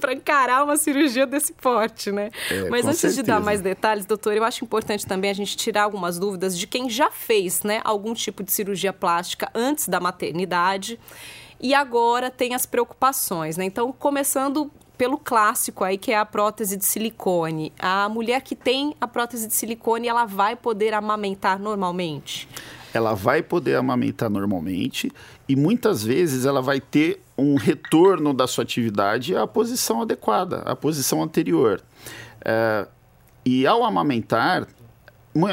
para 0.00 0.12
encarar 0.12 0.64
uma 0.64 0.76
cirurgia 0.76 1.26
desse 1.26 1.52
porte, 1.52 2.10
né? 2.10 2.30
É, 2.50 2.68
Mas 2.70 2.86
antes 2.86 3.00
certeza. 3.00 3.22
de 3.22 3.28
dar 3.28 3.40
mais 3.40 3.60
detalhes, 3.60 4.06
doutor, 4.06 4.34
eu 4.34 4.44
acho 4.44 4.64
importante 4.64 5.06
também 5.06 5.30
a 5.30 5.34
gente 5.34 5.56
tirar 5.56 5.82
algumas 5.82 6.18
dúvidas 6.18 6.58
de 6.58 6.66
quem 6.66 6.88
já 6.88 7.10
fez 7.10 7.62
né, 7.62 7.80
algum 7.84 8.14
tipo 8.14 8.42
de 8.42 8.52
cirurgia 8.52 8.92
plástica 8.92 9.50
antes 9.54 9.88
da 9.88 10.00
maternidade 10.00 10.98
e 11.60 11.72
agora 11.74 12.30
tem 12.30 12.54
as 12.54 12.66
preocupações, 12.66 13.56
né? 13.56 13.64
Então, 13.64 13.92
começando 13.92 14.70
pelo 14.96 15.18
clássico 15.18 15.84
aí, 15.84 15.98
que 15.98 16.12
é 16.12 16.18
a 16.18 16.24
prótese 16.24 16.76
de 16.76 16.84
silicone. 16.84 17.72
A 17.78 18.08
mulher 18.08 18.42
que 18.42 18.54
tem 18.54 18.94
a 19.00 19.08
prótese 19.08 19.48
de 19.48 19.54
silicone, 19.54 20.08
ela 20.08 20.24
vai 20.24 20.56
poder 20.56 20.94
amamentar 20.94 21.58
normalmente? 21.58 22.48
Ela 22.92 23.12
vai 23.14 23.42
poder 23.42 23.74
amamentar 23.74 24.30
normalmente 24.30 25.10
e 25.48 25.56
muitas 25.56 26.04
vezes 26.04 26.44
ela 26.44 26.62
vai 26.62 26.80
ter 26.80 27.20
um 27.36 27.56
retorno 27.56 28.32
da 28.32 28.46
sua 28.46 28.62
atividade 28.62 29.34
à 29.34 29.46
posição 29.46 30.02
adequada, 30.02 30.58
à 30.58 30.76
posição 30.76 31.22
anterior. 31.22 31.82
É, 32.44 32.86
e 33.44 33.66
ao 33.66 33.84
amamentar, 33.84 34.66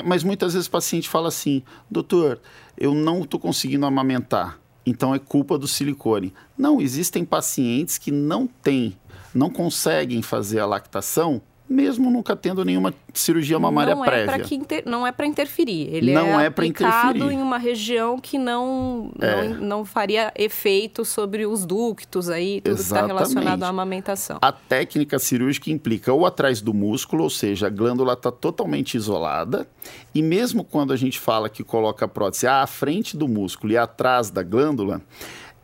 mas 0.06 0.24
muitas 0.24 0.54
vezes 0.54 0.68
o 0.68 0.72
paciente 0.72 1.10
fala 1.10 1.28
assim, 1.28 1.64
doutor, 1.90 2.40
eu 2.78 2.94
não 2.94 3.24
estou 3.24 3.40
conseguindo 3.40 3.86
amamentar, 3.86 4.60
então 4.86 5.14
é 5.14 5.20
culpa 5.20 5.58
do 5.58 5.68
silicone. 5.68 6.34
Não, 6.58 6.80
existem 6.80 7.26
pacientes 7.26 7.98
que 7.98 8.12
não 8.12 8.48
têm 8.48 8.98
não 9.34 9.50
conseguem 9.50 10.22
fazer 10.22 10.60
a 10.60 10.66
lactação 10.66 11.42
mesmo 11.72 12.12
nunca 12.12 12.36
tendo 12.36 12.66
nenhuma 12.66 12.94
cirurgia 13.14 13.58
mamária 13.58 13.96
não 13.96 14.04
é 14.04 14.26
prévia. 14.26 14.56
Inter... 14.56 14.84
Não 14.86 15.08
é 15.08 15.12
para 15.12 15.26
interferir. 15.26 15.88
Ele 15.94 16.14
não 16.14 16.40
é, 16.40 16.48
é 16.48 16.50
para 16.50 16.66
interferir. 16.66 17.32
em 17.32 17.42
uma 17.42 17.58
região 17.58 18.20
que 18.20 18.38
não, 18.38 19.12
é. 19.20 19.48
não, 19.48 19.62
não, 19.62 19.86
faria 19.86 20.34
efeito 20.36 21.06
sobre 21.06 21.46
os 21.46 21.66
ductos 21.66 22.30
aí, 22.30 22.60
tudo 22.60 22.74
Exatamente. 22.74 23.16
que 23.16 23.24
está 23.24 23.30
relacionado 23.30 23.64
à 23.64 23.68
amamentação. 23.70 24.38
A 24.42 24.52
técnica 24.52 25.18
cirúrgica 25.18 25.72
implica 25.72 26.12
ou 26.12 26.26
atrás 26.26 26.62
do 26.62 26.74
músculo, 26.74 27.24
ou 27.24 27.30
seja, 27.30 27.68
a 27.68 27.70
glândula 27.70 28.14
está 28.14 28.32
totalmente 28.32 28.96
isolada, 28.96 29.66
e 30.14 30.22
mesmo 30.22 30.66
quando 30.66 30.92
a 30.92 30.98
gente 30.98 31.20
fala 31.20 31.50
que 31.50 31.64
coloca 31.64 32.04
a 32.04 32.08
prótese 32.08 32.48
à 32.48 32.68
frente 32.68 33.16
do 33.16 33.28
músculo 33.28 33.72
e 33.72 33.78
atrás 33.78 34.30
da 34.30 34.44
glândula, 34.44 35.02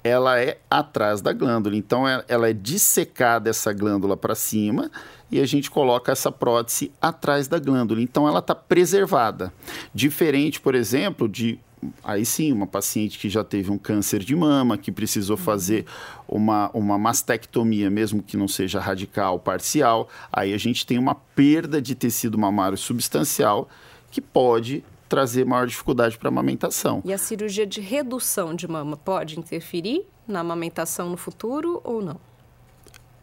ela 0.08 0.40
é 0.40 0.58
atrás 0.70 1.22
da 1.22 1.34
glândula. 1.34 1.76
Então, 1.76 2.08
é, 2.08 2.24
ela 2.28 2.50
é 2.50 2.54
dissecada 2.54 3.50
essa 3.50 3.74
glândula 3.74 4.16
para 4.16 4.36
cima 4.36 4.90
e 5.30 5.40
a 5.40 5.46
gente 5.46 5.70
coloca 5.70 6.12
essa 6.12 6.32
prótese 6.32 6.92
atrás 7.02 7.48
da 7.48 7.60
glândula. 7.60 8.02
Então, 8.02 8.28
ela 8.28 8.40
está 8.40 8.56
preservada. 8.56 9.54
Diferente, 9.94 10.60
por 10.60 10.74
exemplo, 10.76 11.28
de 11.28 11.60
aí 12.04 12.26
sim, 12.26 12.52
uma 12.52 12.66
paciente 12.66 13.20
que 13.20 13.30
já 13.30 13.44
teve 13.44 13.72
um 13.72 13.78
câncer 13.78 14.24
de 14.24 14.36
mama, 14.36 14.78
que 14.78 14.92
precisou 14.92 15.38
fazer 15.38 15.86
uma, 16.28 16.70
uma 16.74 16.98
mastectomia, 16.98 17.90
mesmo 17.90 18.24
que 18.24 18.36
não 18.36 18.48
seja 18.48 18.80
radical, 18.80 19.40
parcial, 19.40 20.10
aí 20.32 20.54
a 20.54 20.58
gente 20.58 20.86
tem 20.86 20.98
uma 20.98 21.16
perda 21.16 21.82
de 21.82 21.94
tecido 21.94 22.38
mamário 22.38 22.78
substancial 22.78 23.70
que 24.10 24.22
pode 24.22 24.84
trazer 25.08 25.46
maior 25.46 25.68
dificuldade 25.68 26.18
para 26.18 26.28
a 26.28 26.32
amamentação. 26.32 27.02
E 27.06 27.14
a 27.14 27.18
cirurgia 27.18 27.66
de 27.66 27.82
redução 27.82 28.56
de 28.56 28.68
mama 28.68 28.98
pode 28.98 29.40
interferir 29.40 30.06
na 30.28 30.42
amamentação 30.42 31.10
no 31.10 31.18
futuro 31.18 31.82
ou 31.84 32.02
não? 32.02 32.20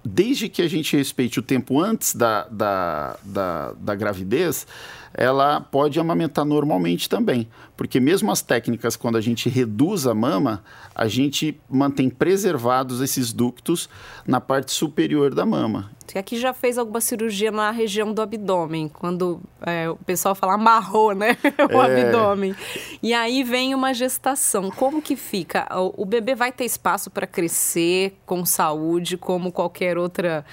Desde 0.07 0.51
que 0.51 0.61
a 0.61 0.69
gente 0.69 0.97
respeite 0.97 1.39
o 1.39 1.43
tempo 1.43 1.81
antes 1.81 2.15
da, 2.15 2.47
da, 2.49 3.17
da, 3.25 3.73
da 3.73 3.95
gravidez, 3.95 4.67
ela 5.15 5.61
pode 5.61 5.99
amamentar 5.99 6.45
normalmente 6.45 7.09
também. 7.09 7.49
Porque 7.75 7.99
mesmo 7.99 8.31
as 8.31 8.43
técnicas, 8.43 8.97
quando 8.97 9.17
a 9.17 9.21
gente 9.21 9.49
reduz 9.49 10.07
a 10.07 10.13
mama, 10.13 10.63
a 10.95 11.09
gente 11.09 11.59
mantém 11.71 12.11
preservados 12.11 13.01
esses 13.01 13.33
ductos 13.33 13.89
na 14.27 14.41
parte 14.41 14.73
superior 14.73 15.35
da 15.35 15.47
mama. 15.47 15.91
Você 16.07 16.19
aqui 16.19 16.39
já 16.39 16.53
fez 16.53 16.77
alguma 16.77 17.01
cirurgia 17.01 17.51
na 17.51 17.71
região 17.71 18.13
do 18.13 18.21
abdômen, 18.21 18.89
quando 18.89 19.41
é, 19.65 19.89
o 19.89 19.97
pessoal 19.97 20.35
fala 20.35 20.55
amarrou, 20.55 21.15
né? 21.15 21.37
o 21.73 21.83
é... 21.83 22.03
abdômen. 22.03 22.55
E 23.03 23.15
aí 23.15 23.43
vem 23.43 23.75
uma 23.75 23.95
gestação. 23.95 24.71
Como 24.71 25.01
que 25.01 25.17
fica? 25.17 25.67
O, 25.75 26.03
o 26.03 26.05
bebê 26.05 26.35
vai 26.35 26.53
ter 26.53 26.65
espaço 26.65 27.11
para 27.11 27.27
crescer 27.27 28.17
com 28.27 28.45
saúde, 28.45 29.17
como 29.17 29.51
qualquer 29.51 29.97
outra 29.97 30.45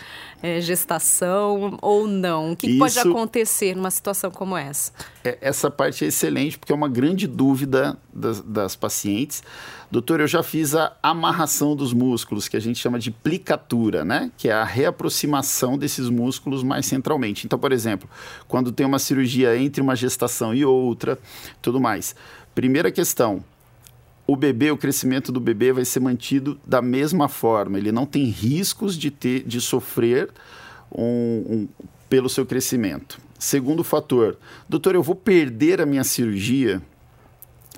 é, 0.41 0.59
gestação, 0.61 1.77
ou 1.81 2.07
não? 2.07 2.53
O 2.53 2.55
que, 2.55 2.67
Isso... 2.67 2.79
pode 2.79 2.99
acontecer 2.99 3.75
numa 3.75 3.91
situação 3.91 4.31
como 4.31 4.55
essa? 4.57 4.91
É, 5.23 5.37
essa 5.41 5.69
parte 5.69 6.03
é 6.03 6.07
excelente, 6.07 6.57
porque 6.57 6.71
é 6.71 6.75
uma 6.75 6.89
grande 6.89 7.27
dúvida 7.27 7.97
das, 8.13 8.41
das 8.41 8.75
pacientes. 8.75 9.43
Doutor, 9.89 10.19
eu 10.19 10.27
já 10.27 10.41
fiz 10.41 10.73
a 10.73 10.95
amarração 11.03 11.75
dos 11.75 11.93
músculos, 11.93 12.47
que 12.47 12.57
a 12.57 12.59
gente 12.59 12.79
chama 12.79 12.97
de 12.97 13.11
plicatura, 13.11 14.03
né? 14.03 14.31
Que 14.37 14.49
é 14.49 14.53
a 14.53 14.63
reaproximação 14.63 15.77
desses 15.77 16.09
músculos 16.09 16.63
mais 16.63 16.85
centralmente. 16.85 17.45
Então, 17.45 17.59
por 17.59 17.71
exemplo, 17.71 18.09
quando 18.47 18.71
tem 18.71 18.85
uma 18.85 18.99
cirurgia 18.99 19.55
entre 19.57 19.81
uma 19.81 19.95
gestação 19.95 20.53
e 20.55 20.65
outra, 20.65 21.19
tudo 21.61 21.79
mais. 21.79 22.15
Primeira 22.55 22.91
questão, 22.91 23.43
o 24.25 24.35
bebê, 24.35 24.71
o 24.71 24.77
crescimento 24.77 25.31
do 25.31 25.39
bebê 25.39 25.71
vai 25.73 25.85
ser 25.85 25.99
mantido 25.99 26.59
da 26.65 26.81
mesma 26.81 27.27
forma. 27.27 27.77
Ele 27.77 27.91
não 27.91 28.05
tem 28.05 28.25
riscos 28.25 28.97
de 28.97 29.11
ter, 29.11 29.43
de 29.43 29.59
sofrer 29.59 30.29
um, 30.91 31.03
um, 31.03 31.67
pelo 32.09 32.29
seu 32.29 32.45
crescimento. 32.45 33.19
Segundo 33.41 33.83
fator, 33.83 34.37
doutor, 34.69 34.93
eu 34.93 35.01
vou 35.01 35.15
perder 35.15 35.81
a 35.81 35.85
minha 35.87 36.03
cirurgia, 36.03 36.79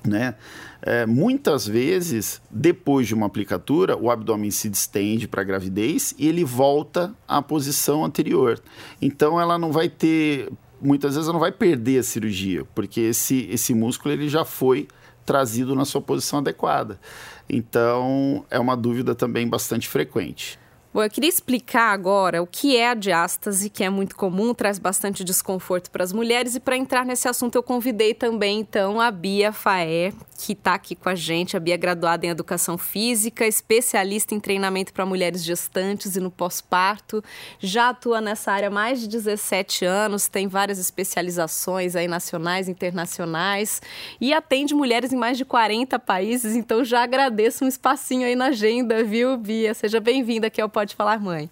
né? 0.06 0.34
É, 0.82 1.06
muitas 1.06 1.66
vezes, 1.66 2.38
depois 2.50 3.06
de 3.06 3.14
uma 3.14 3.24
aplicatura, 3.24 3.96
o 3.96 4.10
abdômen 4.10 4.50
se 4.50 4.68
distende 4.68 5.26
para 5.26 5.40
a 5.40 5.44
gravidez 5.44 6.14
e 6.18 6.28
ele 6.28 6.44
volta 6.44 7.14
à 7.26 7.40
posição 7.40 8.04
anterior. 8.04 8.60
Então, 9.00 9.40
ela 9.40 9.56
não 9.56 9.72
vai 9.72 9.88
ter, 9.88 10.52
muitas 10.82 11.14
vezes, 11.14 11.28
ela 11.28 11.32
não 11.32 11.40
vai 11.40 11.50
perder 11.50 12.00
a 12.00 12.02
cirurgia, 12.02 12.66
porque 12.74 13.00
esse, 13.00 13.48
esse 13.50 13.72
músculo 13.72 14.12
ele 14.12 14.28
já 14.28 14.44
foi 14.44 14.86
trazido 15.24 15.74
na 15.74 15.86
sua 15.86 16.02
posição 16.02 16.40
adequada. 16.40 17.00
Então, 17.48 18.44
é 18.50 18.58
uma 18.58 18.76
dúvida 18.76 19.14
também 19.14 19.48
bastante 19.48 19.88
frequente. 19.88 20.58
Bom, 20.94 21.02
eu 21.02 21.10
queria 21.10 21.28
explicar 21.28 21.90
agora 21.92 22.40
o 22.40 22.46
que 22.46 22.76
é 22.76 22.90
a 22.90 22.94
diástase, 22.94 23.68
que 23.68 23.82
é 23.82 23.90
muito 23.90 24.14
comum, 24.14 24.54
traz 24.54 24.78
bastante 24.78 25.24
desconforto 25.24 25.90
para 25.90 26.04
as 26.04 26.12
mulheres. 26.12 26.54
E 26.54 26.60
para 26.60 26.76
entrar 26.76 27.04
nesse 27.04 27.26
assunto, 27.26 27.56
eu 27.56 27.64
convidei 27.64 28.14
também, 28.14 28.60
então, 28.60 29.00
a 29.00 29.10
Bia 29.10 29.50
Faé, 29.50 30.12
que 30.38 30.52
está 30.52 30.74
aqui 30.74 30.94
com 30.94 31.08
a 31.08 31.16
gente. 31.16 31.56
A 31.56 31.60
Bia 31.60 31.74
é 31.74 31.76
graduada 31.76 32.24
em 32.24 32.28
Educação 32.28 32.78
Física, 32.78 33.44
especialista 33.44 34.36
em 34.36 34.38
treinamento 34.38 34.92
para 34.92 35.04
mulheres 35.04 35.42
gestantes 35.42 36.14
e 36.14 36.20
no 36.20 36.30
pós-parto. 36.30 37.24
Já 37.58 37.88
atua 37.88 38.20
nessa 38.20 38.52
área 38.52 38.68
há 38.68 38.70
mais 38.70 39.00
de 39.00 39.08
17 39.08 39.84
anos, 39.84 40.28
tem 40.28 40.46
várias 40.46 40.78
especializações 40.78 41.96
aí 41.96 42.06
nacionais, 42.06 42.68
internacionais 42.68 43.82
e 44.20 44.32
atende 44.32 44.72
mulheres 44.76 45.12
em 45.12 45.16
mais 45.16 45.36
de 45.36 45.44
40 45.44 45.98
países. 45.98 46.54
Então, 46.54 46.84
já 46.84 47.02
agradeço 47.02 47.64
um 47.64 47.68
espacinho 47.68 48.28
aí 48.28 48.36
na 48.36 48.46
agenda, 48.46 49.02
viu, 49.02 49.36
Bia? 49.36 49.74
Seja 49.74 49.98
bem-vinda 49.98 50.46
aqui 50.46 50.60
ao 50.60 50.68
podcast 50.68 50.83
Pode 50.84 50.94
Falar 50.96 51.18
Mãe. 51.18 51.48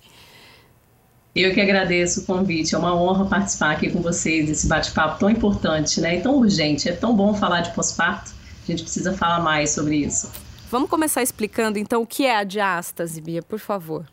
Eu 1.35 1.55
que 1.55 1.61
agradeço 1.63 2.21
o 2.21 2.25
convite, 2.27 2.75
é 2.75 2.79
uma 2.79 2.95
honra 2.95 3.25
participar 3.25 3.71
aqui 3.71 3.91
com 3.91 4.03
vocês 4.03 4.47
desse 4.47 4.67
bate-papo 4.67 5.19
tão 5.19 5.31
importante, 5.31 6.03
né? 6.03 6.19
E 6.19 6.21
tão 6.21 6.37
urgente. 6.37 6.87
É 6.87 6.93
tão 6.93 7.17
bom 7.17 7.33
falar 7.33 7.63
de 7.63 7.71
pós-parto, 7.71 8.31
a 8.63 8.67
gente 8.71 8.83
precisa 8.83 9.15
falar 9.15 9.41
mais 9.41 9.71
sobre 9.71 9.97
isso. 9.97 10.31
Vamos 10.71 10.91
começar 10.91 11.23
explicando 11.23 11.79
então 11.79 12.03
o 12.03 12.07
que 12.07 12.27
é 12.27 12.37
a 12.37 12.45
diástase, 12.45 13.23
Bia, 13.23 13.43
por 13.43 13.59
favor. 13.59 14.05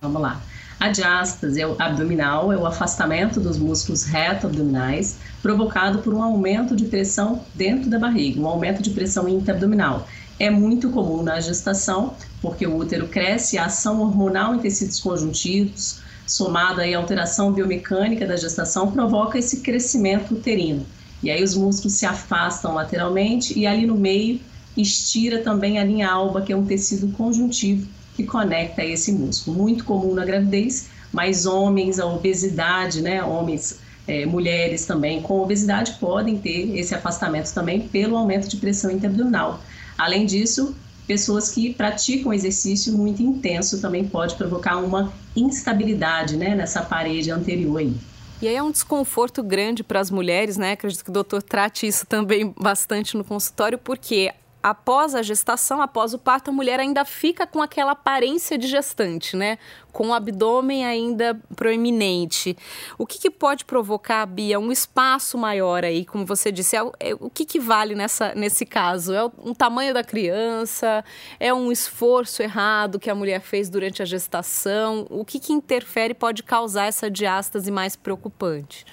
Vamos 0.00 0.22
lá. 0.22 0.40
A 0.78 0.88
diástase 0.88 1.60
é 1.60 1.66
o 1.66 1.74
abdominal, 1.76 2.52
é 2.52 2.56
o 2.56 2.64
afastamento 2.64 3.40
dos 3.40 3.58
músculos 3.58 4.04
reto-abdominais 4.04 5.18
provocado 5.42 5.98
por 5.98 6.14
um 6.14 6.22
aumento 6.22 6.76
de 6.76 6.84
pressão 6.84 7.44
dentro 7.56 7.90
da 7.90 7.98
barriga, 7.98 8.40
um 8.40 8.46
aumento 8.46 8.80
de 8.80 8.90
pressão 8.90 9.28
intraabdominal 9.28 10.06
é 10.38 10.50
muito 10.50 10.90
comum 10.90 11.22
na 11.22 11.40
gestação, 11.40 12.14
porque 12.40 12.66
o 12.66 12.76
útero 12.76 13.08
cresce, 13.08 13.58
a 13.58 13.66
ação 13.66 14.00
hormonal 14.00 14.54
em 14.54 14.58
tecidos 14.58 15.00
conjuntivos, 15.00 16.00
somada 16.26 16.82
à 16.82 16.96
alteração 16.96 17.52
biomecânica 17.52 18.26
da 18.26 18.36
gestação, 18.36 18.92
provoca 18.92 19.38
esse 19.38 19.60
crescimento 19.60 20.34
uterino. 20.34 20.86
E 21.22 21.30
aí 21.30 21.42
os 21.42 21.56
músculos 21.56 21.94
se 21.94 22.06
afastam 22.06 22.74
lateralmente 22.74 23.58
e 23.58 23.66
ali 23.66 23.86
no 23.86 23.96
meio 23.96 24.40
estira 24.76 25.42
também 25.42 25.78
a 25.78 25.84
linha 25.84 26.08
alba, 26.08 26.42
que 26.42 26.52
é 26.52 26.56
um 26.56 26.64
tecido 26.64 27.08
conjuntivo 27.16 27.88
que 28.14 28.24
conecta 28.24 28.84
esse 28.84 29.12
músculo. 29.12 29.56
Muito 29.56 29.84
comum 29.84 30.14
na 30.14 30.24
gravidez, 30.24 30.88
mas 31.12 31.46
homens, 31.46 31.98
a 31.98 32.06
obesidade, 32.06 33.00
né, 33.02 33.22
homens, 33.22 33.80
é, 34.06 34.24
mulheres 34.24 34.86
também 34.86 35.20
com 35.20 35.40
obesidade 35.40 35.96
podem 36.00 36.38
ter 36.38 36.76
esse 36.78 36.94
afastamento 36.94 37.52
também 37.52 37.88
pelo 37.88 38.16
aumento 38.16 38.48
de 38.48 38.56
pressão 38.56 38.90
interabdominal. 38.90 39.60
Além 39.98 40.24
disso, 40.24 40.74
pessoas 41.06 41.50
que 41.50 41.74
praticam 41.74 42.32
exercício 42.32 42.96
muito 42.96 43.20
intenso 43.22 43.80
também 43.80 44.06
pode 44.06 44.36
provocar 44.36 44.76
uma 44.76 45.12
instabilidade 45.34 46.36
né, 46.36 46.54
nessa 46.54 46.82
parede 46.82 47.30
anterior 47.30 47.78
aí. 47.78 47.94
E 48.40 48.46
aí 48.46 48.54
é 48.54 48.62
um 48.62 48.70
desconforto 48.70 49.42
grande 49.42 49.82
para 49.82 49.98
as 49.98 50.12
mulheres, 50.12 50.56
né? 50.56 50.72
Acredito 50.72 51.02
que 51.02 51.10
o 51.10 51.12
doutor 51.12 51.42
trate 51.42 51.88
isso 51.88 52.06
também 52.06 52.54
bastante 52.56 53.16
no 53.16 53.24
consultório, 53.24 53.76
porque 53.76 54.32
após 54.68 55.14
a 55.14 55.22
gestação, 55.22 55.80
após 55.80 56.12
o 56.12 56.18
parto, 56.18 56.50
a 56.50 56.52
mulher 56.52 56.78
ainda 56.78 57.04
fica 57.04 57.46
com 57.46 57.62
aquela 57.62 57.92
aparência 57.92 58.58
de 58.58 58.66
gestante, 58.66 59.36
né? 59.36 59.58
Com 59.92 60.08
o 60.08 60.12
abdômen 60.12 60.84
ainda 60.84 61.40
proeminente. 61.56 62.56
O 62.98 63.06
que, 63.06 63.18
que 63.18 63.30
pode 63.30 63.64
provocar, 63.64 64.26
Bia, 64.26 64.60
um 64.60 64.70
espaço 64.70 65.38
maior 65.38 65.84
aí, 65.84 66.04
como 66.04 66.26
você 66.26 66.52
disse? 66.52 66.76
É, 66.76 66.80
é, 67.00 67.14
o 67.14 67.30
que, 67.30 67.44
que 67.44 67.58
vale 67.58 67.94
nessa, 67.94 68.34
nesse 68.34 68.66
caso? 68.66 69.14
É 69.14 69.24
o 69.24 69.32
um 69.44 69.54
tamanho 69.54 69.94
da 69.94 70.04
criança? 70.04 71.04
É 71.40 71.52
um 71.52 71.72
esforço 71.72 72.42
errado 72.42 72.98
que 72.98 73.08
a 73.10 73.14
mulher 73.14 73.40
fez 73.40 73.70
durante 73.70 74.02
a 74.02 74.04
gestação? 74.04 75.06
O 75.08 75.24
que, 75.24 75.40
que 75.40 75.52
interfere 75.52 76.12
pode 76.12 76.42
causar 76.42 76.86
essa 76.86 77.10
diástase 77.10 77.70
mais 77.70 77.96
preocupante? 77.96 78.84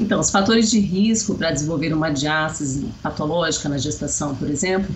Então, 0.00 0.18
os 0.18 0.30
fatores 0.30 0.70
de 0.70 0.80
risco 0.80 1.36
para 1.36 1.50
desenvolver 1.52 1.92
uma 1.92 2.10
diástase 2.10 2.92
patológica 3.02 3.68
na 3.68 3.78
gestação, 3.78 4.34
por 4.34 4.48
exemplo, 4.48 4.94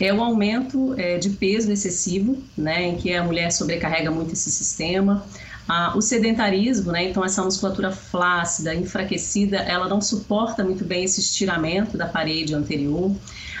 é 0.00 0.12
o 0.12 0.22
aumento 0.22 0.94
é, 0.98 1.18
de 1.18 1.30
peso 1.30 1.70
excessivo, 1.70 2.42
né, 2.56 2.82
em 2.88 2.96
que 2.96 3.12
a 3.14 3.22
mulher 3.22 3.50
sobrecarrega 3.52 4.10
muito 4.10 4.32
esse 4.32 4.50
sistema, 4.50 5.24
Ah, 5.70 5.92
o 5.94 6.00
sedentarismo, 6.00 6.92
né? 6.92 7.10
Então 7.10 7.22
essa 7.22 7.44
musculatura 7.44 7.90
flácida, 7.92 8.74
enfraquecida, 8.74 9.58
ela 9.58 9.86
não 9.86 10.00
suporta 10.00 10.64
muito 10.64 10.82
bem 10.82 11.04
esse 11.04 11.20
estiramento 11.20 11.94
da 11.98 12.06
parede 12.06 12.54
anterior. 12.54 13.14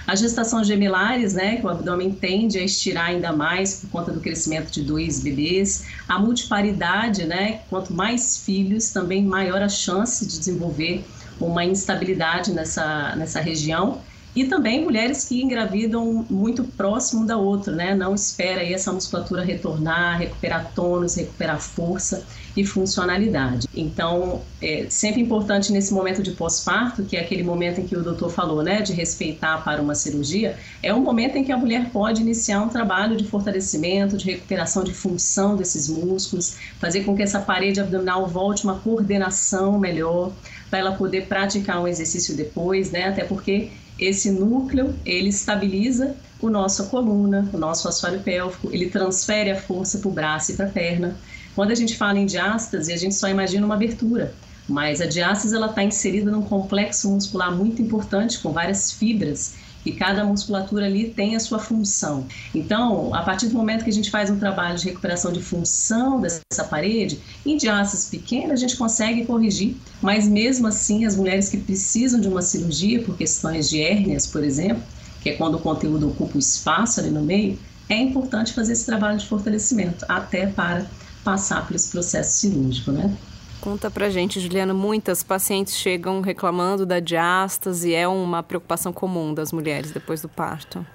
A 0.08 0.16
gestação 0.16 0.64
gemelares, 0.64 1.34
né, 1.34 1.56
que 1.56 1.66
o 1.66 1.68
abdômen 1.68 2.14
tende 2.14 2.58
a 2.58 2.64
estirar 2.64 3.08
ainda 3.10 3.30
mais 3.30 3.74
por 3.74 3.90
conta 3.90 4.10
do 4.10 4.22
crescimento 4.22 4.72
de 4.72 4.82
dois 4.82 5.22
bebês. 5.22 5.84
A 6.08 6.18
multiparidade, 6.18 7.26
né, 7.26 7.60
quanto 7.68 7.92
mais 7.92 8.38
filhos, 8.38 8.90
também 8.90 9.22
maior 9.22 9.60
a 9.60 9.68
chance 9.68 10.26
de 10.26 10.38
desenvolver 10.38 11.04
uma 11.38 11.62
instabilidade 11.62 12.54
nessa, 12.54 13.14
nessa 13.16 13.38
região. 13.42 14.02
E 14.38 14.44
também 14.44 14.84
mulheres 14.84 15.24
que 15.24 15.42
engravidam 15.42 16.24
muito 16.30 16.62
próximo 16.62 17.26
da 17.26 17.36
outra, 17.36 17.74
né? 17.74 17.92
Não 17.92 18.14
espera 18.14 18.60
aí 18.60 18.72
essa 18.72 18.92
musculatura 18.92 19.42
retornar, 19.42 20.16
recuperar 20.16 20.70
tônus, 20.76 21.16
recuperar 21.16 21.60
força 21.60 22.24
e 22.56 22.64
funcionalidade. 22.64 23.66
Então, 23.74 24.42
é 24.62 24.86
sempre 24.88 25.20
importante 25.20 25.72
nesse 25.72 25.92
momento 25.92 26.22
de 26.22 26.30
pós-parto, 26.30 27.02
que 27.02 27.16
é 27.16 27.20
aquele 27.20 27.42
momento 27.42 27.80
em 27.80 27.86
que 27.88 27.96
o 27.96 28.02
doutor 28.02 28.30
falou, 28.30 28.62
né, 28.62 28.80
de 28.80 28.92
respeitar 28.92 29.64
para 29.64 29.82
uma 29.82 29.96
cirurgia, 29.96 30.56
é 30.84 30.94
um 30.94 31.00
momento 31.00 31.34
em 31.34 31.42
que 31.42 31.50
a 31.50 31.56
mulher 31.56 31.90
pode 31.90 32.22
iniciar 32.22 32.62
um 32.62 32.68
trabalho 32.68 33.16
de 33.16 33.24
fortalecimento, 33.24 34.16
de 34.16 34.24
recuperação 34.24 34.84
de 34.84 34.94
função 34.94 35.56
desses 35.56 35.88
músculos, 35.88 36.58
fazer 36.78 37.02
com 37.02 37.16
que 37.16 37.24
essa 37.24 37.40
parede 37.40 37.80
abdominal 37.80 38.24
volte 38.28 38.62
uma 38.62 38.78
coordenação 38.78 39.80
melhor, 39.80 40.30
para 40.70 40.78
ela 40.78 40.92
poder 40.92 41.26
praticar 41.26 41.82
um 41.82 41.88
exercício 41.88 42.36
depois, 42.36 42.92
né? 42.92 43.08
Até 43.08 43.24
porque 43.24 43.70
esse 43.98 44.30
núcleo, 44.30 44.94
ele 45.04 45.28
estabiliza 45.28 46.14
o 46.40 46.48
nosso 46.48 46.86
coluna, 46.88 47.48
o 47.52 47.58
nosso 47.58 47.88
assoalho 47.88 48.20
pélvico, 48.20 48.68
ele 48.72 48.90
transfere 48.90 49.50
a 49.50 49.60
força 49.60 49.98
para 49.98 50.08
o 50.08 50.12
braço 50.12 50.52
e 50.52 50.56
para 50.56 50.66
a 50.66 50.70
perna. 50.70 51.16
Quando 51.54 51.72
a 51.72 51.74
gente 51.74 51.96
fala 51.96 52.18
em 52.18 52.26
diástase, 52.26 52.92
a 52.92 52.96
gente 52.96 53.14
só 53.14 53.28
imagina 53.28 53.66
uma 53.66 53.74
abertura, 53.74 54.32
mas 54.68 55.00
a 55.00 55.06
diástase 55.06 55.54
ela 55.54 55.68
está 55.68 55.82
inserida 55.82 56.30
num 56.30 56.42
complexo 56.42 57.10
muscular 57.10 57.54
muito 57.54 57.80
importante 57.80 58.38
com 58.38 58.52
várias 58.52 58.92
fibras 58.92 59.54
e 59.86 59.92
cada 59.92 60.24
musculatura 60.24 60.86
ali 60.86 61.10
tem 61.10 61.34
a 61.34 61.40
sua 61.40 61.58
função. 61.58 62.26
Então, 62.54 63.14
a 63.14 63.22
partir 63.22 63.46
do 63.46 63.54
momento 63.54 63.84
que 63.84 63.90
a 63.90 63.92
gente 63.92 64.10
faz 64.10 64.28
um 64.28 64.38
trabalho 64.38 64.76
de 64.76 64.84
recuperação 64.84 65.32
de 65.32 65.40
função 65.40 66.20
dessa 66.20 66.64
parede, 66.68 67.18
em 67.46 67.56
diástases 67.56 68.08
pequenas 68.10 68.52
a 68.52 68.56
gente 68.56 68.76
consegue 68.76 69.24
corrigir, 69.24 69.76
mas 70.02 70.28
mesmo 70.28 70.66
assim 70.66 71.06
as 71.06 71.16
mulheres 71.16 71.48
que 71.48 71.56
precisam 71.56 72.20
de 72.20 72.28
uma 72.28 72.42
cirurgia 72.42 73.02
por 73.02 73.16
questões 73.16 73.68
de 73.70 73.80
hérnias, 73.80 74.26
por 74.26 74.44
exemplo, 74.44 74.82
que 75.22 75.30
é 75.30 75.32
quando 75.34 75.54
o 75.54 75.60
conteúdo 75.60 76.08
ocupa 76.08 76.36
o 76.36 76.38
espaço 76.38 77.00
ali 77.00 77.10
no 77.10 77.22
meio, 77.22 77.58
é 77.88 77.96
importante 77.96 78.52
fazer 78.52 78.74
esse 78.74 78.84
trabalho 78.84 79.18
de 79.18 79.26
fortalecimento, 79.26 80.04
até 80.08 80.46
para 80.46 80.84
passar 81.24 81.66
por 81.66 81.74
esse 81.74 81.88
processo 81.88 82.38
cirúrgico, 82.38 82.92
né? 82.92 83.16
Conta 83.60 83.90
pra 83.90 84.08
gente, 84.08 84.38
Juliana, 84.38 84.72
muitas 84.72 85.22
pacientes 85.22 85.76
chegam 85.76 86.20
reclamando 86.20 86.86
da 86.86 87.00
diástase, 87.00 87.92
é 87.92 88.06
uma 88.06 88.42
preocupação 88.42 88.92
comum 88.92 89.34
das 89.34 89.52
mulheres 89.52 89.90
depois 89.90 90.22
do 90.22 90.28
parto. 90.28 90.86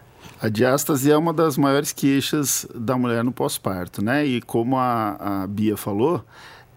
A 0.41 0.47
diástase 0.47 1.11
é 1.11 1.17
uma 1.17 1.33
das 1.33 1.57
maiores 1.57 1.91
queixas 1.91 2.65
da 2.73 2.97
mulher 2.97 3.23
no 3.23 3.31
pós-parto, 3.31 4.03
né? 4.03 4.25
E 4.25 4.41
como 4.41 4.77
a, 4.77 5.43
a 5.43 5.47
Bia 5.47 5.75
falou, 5.75 6.23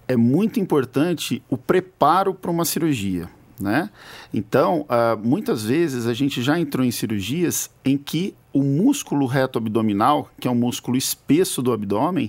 é 0.09 0.17
muito 0.17 0.59
importante 0.61 1.43
o 1.49 1.57
preparo 1.57 2.35
para 2.35 2.51
uma 2.51 2.65
cirurgia, 2.65 3.29
né? 3.59 3.89
Então, 4.35 4.83
uh, 4.83 5.19
muitas 5.21 5.65
vezes 5.65 6.07
a 6.07 6.15
gente 6.15 6.43
já 6.43 6.59
entrou 6.59 6.85
em 6.85 6.91
cirurgias 6.91 7.71
em 7.85 7.97
que 7.97 8.35
o 8.53 8.63
músculo 8.63 9.27
reto 9.27 9.59
abdominal, 9.59 10.31
que 10.41 10.49
é 10.49 10.51
um 10.51 10.55
músculo 10.55 10.97
espesso 10.97 11.63
do 11.63 11.73
abdômen, 11.73 12.29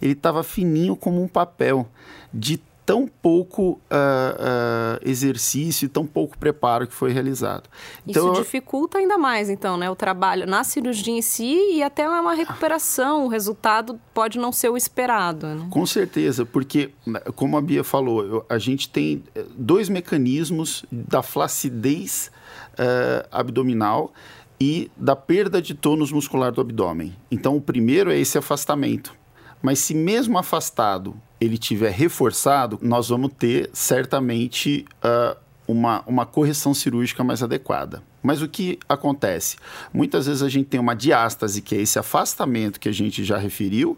ele 0.00 0.12
estava 0.12 0.42
fininho 0.42 0.94
como 0.94 1.22
um 1.22 1.28
papel, 1.28 1.88
de 2.32 2.60
tão 2.88 3.06
pouco 3.06 3.72
uh, 3.72 3.76
uh, 3.76 4.98
exercício 5.02 5.84
e 5.84 5.88
tão 5.90 6.06
pouco 6.06 6.38
preparo 6.38 6.86
que 6.86 6.94
foi 6.94 7.12
realizado. 7.12 7.68
Então, 8.06 8.32
Isso 8.32 8.40
dificulta 8.40 8.96
ainda 8.96 9.18
mais, 9.18 9.50
então, 9.50 9.76
né? 9.76 9.90
O 9.90 9.94
trabalho 9.94 10.46
na 10.46 10.64
cirurgia 10.64 11.12
em 11.12 11.20
si 11.20 11.74
e 11.74 11.82
até 11.82 12.08
uma 12.08 12.32
recuperação. 12.32 13.26
O 13.26 13.28
resultado 13.28 14.00
pode 14.14 14.38
não 14.38 14.50
ser 14.52 14.70
o 14.70 14.76
esperado. 14.76 15.46
Né? 15.46 15.66
Com 15.68 15.84
certeza, 15.84 16.46
porque, 16.46 16.90
né, 17.06 17.20
como 17.36 17.58
a 17.58 17.60
Bia 17.60 17.84
falou, 17.84 18.24
eu, 18.24 18.46
a 18.48 18.56
gente 18.56 18.88
tem 18.88 19.22
eh, 19.34 19.44
dois 19.54 19.90
mecanismos 19.90 20.82
da 20.90 21.22
flacidez 21.22 22.30
uh, 22.72 23.28
abdominal 23.30 24.14
e 24.58 24.90
da 24.96 25.14
perda 25.14 25.60
de 25.60 25.74
tônus 25.74 26.10
muscular 26.10 26.52
do 26.52 26.62
abdômen. 26.62 27.14
Então, 27.30 27.54
o 27.54 27.60
primeiro 27.60 28.10
é 28.10 28.18
esse 28.18 28.38
afastamento. 28.38 29.14
Mas 29.60 29.78
se 29.80 29.92
mesmo 29.92 30.38
afastado 30.38 31.14
ele 31.40 31.58
tiver 31.58 31.90
reforçado, 31.90 32.78
nós 32.82 33.08
vamos 33.08 33.32
ter 33.38 33.70
certamente 33.72 34.84
uh, 35.04 35.36
uma, 35.66 36.02
uma 36.06 36.26
correção 36.26 36.72
cirúrgica 36.74 37.22
mais 37.22 37.42
adequada. 37.42 38.02
Mas 38.22 38.42
o 38.42 38.48
que 38.48 38.78
acontece? 38.88 39.56
Muitas 39.92 40.26
vezes 40.26 40.42
a 40.42 40.48
gente 40.48 40.66
tem 40.66 40.80
uma 40.80 40.94
diástase, 40.94 41.62
que 41.62 41.76
é 41.76 41.80
esse 41.80 41.98
afastamento 41.98 42.80
que 42.80 42.88
a 42.88 42.92
gente 42.92 43.22
já 43.22 43.38
referiu, 43.38 43.96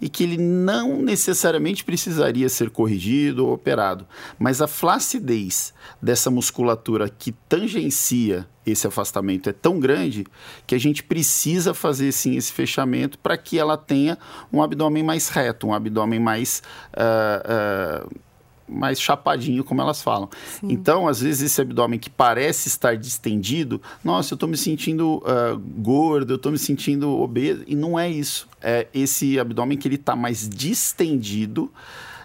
e 0.00 0.08
que 0.08 0.24
ele 0.24 0.36
não 0.36 1.02
necessariamente 1.02 1.84
precisaria 1.84 2.48
ser 2.48 2.70
corrigido 2.70 3.46
ou 3.46 3.52
operado, 3.52 4.06
mas 4.38 4.62
a 4.62 4.66
flacidez 4.66 5.74
dessa 6.00 6.30
musculatura 6.30 7.08
que 7.08 7.32
tangencia 7.48 8.46
esse 8.64 8.86
afastamento 8.86 9.48
é 9.48 9.52
tão 9.52 9.80
grande 9.80 10.26
que 10.66 10.74
a 10.74 10.78
gente 10.78 11.02
precisa 11.02 11.74
fazer 11.74 12.12
sim 12.12 12.36
esse 12.36 12.52
fechamento 12.52 13.18
para 13.18 13.36
que 13.36 13.58
ela 13.58 13.76
tenha 13.76 14.18
um 14.52 14.62
abdômen 14.62 15.02
mais 15.02 15.28
reto, 15.28 15.66
um 15.66 15.74
abdômen 15.74 16.20
mais. 16.20 16.62
Uh, 16.94 18.06
uh, 18.06 18.29
mais 18.70 19.00
chapadinho, 19.00 19.64
como 19.64 19.80
elas 19.80 20.02
falam. 20.02 20.28
Sim. 20.60 20.68
Então, 20.70 21.08
às 21.08 21.20
vezes, 21.20 21.42
esse 21.42 21.60
abdômen 21.60 21.98
que 21.98 22.08
parece 22.08 22.68
estar 22.68 22.96
distendido, 22.96 23.80
nossa, 24.04 24.32
eu 24.32 24.36
estou 24.36 24.48
me 24.48 24.56
sentindo 24.56 25.16
uh, 25.18 25.58
gordo, 25.58 26.32
eu 26.32 26.36
estou 26.36 26.52
me 26.52 26.58
sentindo 26.58 27.10
obeso, 27.20 27.64
e 27.66 27.74
não 27.74 27.98
é 27.98 28.08
isso. 28.08 28.48
É 28.62 28.86
esse 28.94 29.38
abdômen 29.38 29.76
que 29.76 29.88
ele 29.88 29.96
está 29.96 30.14
mais 30.14 30.48
distendido. 30.48 31.70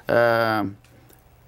Uh, 0.07 0.71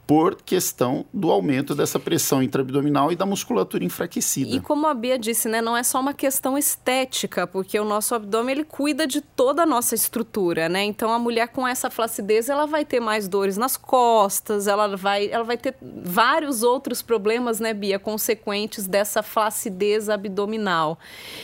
por 0.08 0.42
questão 0.42 1.06
do 1.14 1.30
aumento 1.30 1.76
dessa 1.76 2.00
pressão 2.00 2.42
intraabdominal 2.42 3.12
e 3.12 3.16
da 3.16 3.26
musculatura 3.26 3.84
enfraquecida. 3.84 4.56
E 4.56 4.62
como 4.62 4.88
a 4.88 4.94
Bia 4.94 5.20
disse, 5.20 5.50
né, 5.50 5.62
não 5.62 5.76
é 5.76 5.84
só 5.84 6.00
uma 6.00 6.14
questão 6.14 6.58
estética, 6.58 7.46
porque 7.46 7.78
o 7.78 7.84
nosso 7.84 8.16
abdômen 8.16 8.56
ele 8.56 8.64
cuida 8.64 9.06
de 9.06 9.20
toda 9.20 9.64
a 9.64 9.66
nossa 9.66 9.94
estrutura, 9.94 10.70
né? 10.70 10.86
Então 10.86 11.12
a 11.12 11.20
mulher 11.20 11.50
com 11.50 11.68
essa 11.68 11.90
flacidez, 11.90 12.48
ela 12.48 12.66
vai 12.66 12.86
ter 12.86 13.02
mais 13.02 13.28
dores 13.28 13.58
nas 13.58 13.76
costas, 13.76 14.66
ela 14.66 14.96
vai, 14.96 15.30
ela 15.30 15.44
vai 15.44 15.58
ter 15.58 15.76
vários 15.82 16.64
outros 16.64 17.02
problemas, 17.02 17.60
né, 17.60 17.74
Bia, 17.74 18.00
consequentes 18.00 18.88
dessa 18.88 19.22
flacidez 19.22 20.10
abdominal. 20.10 20.98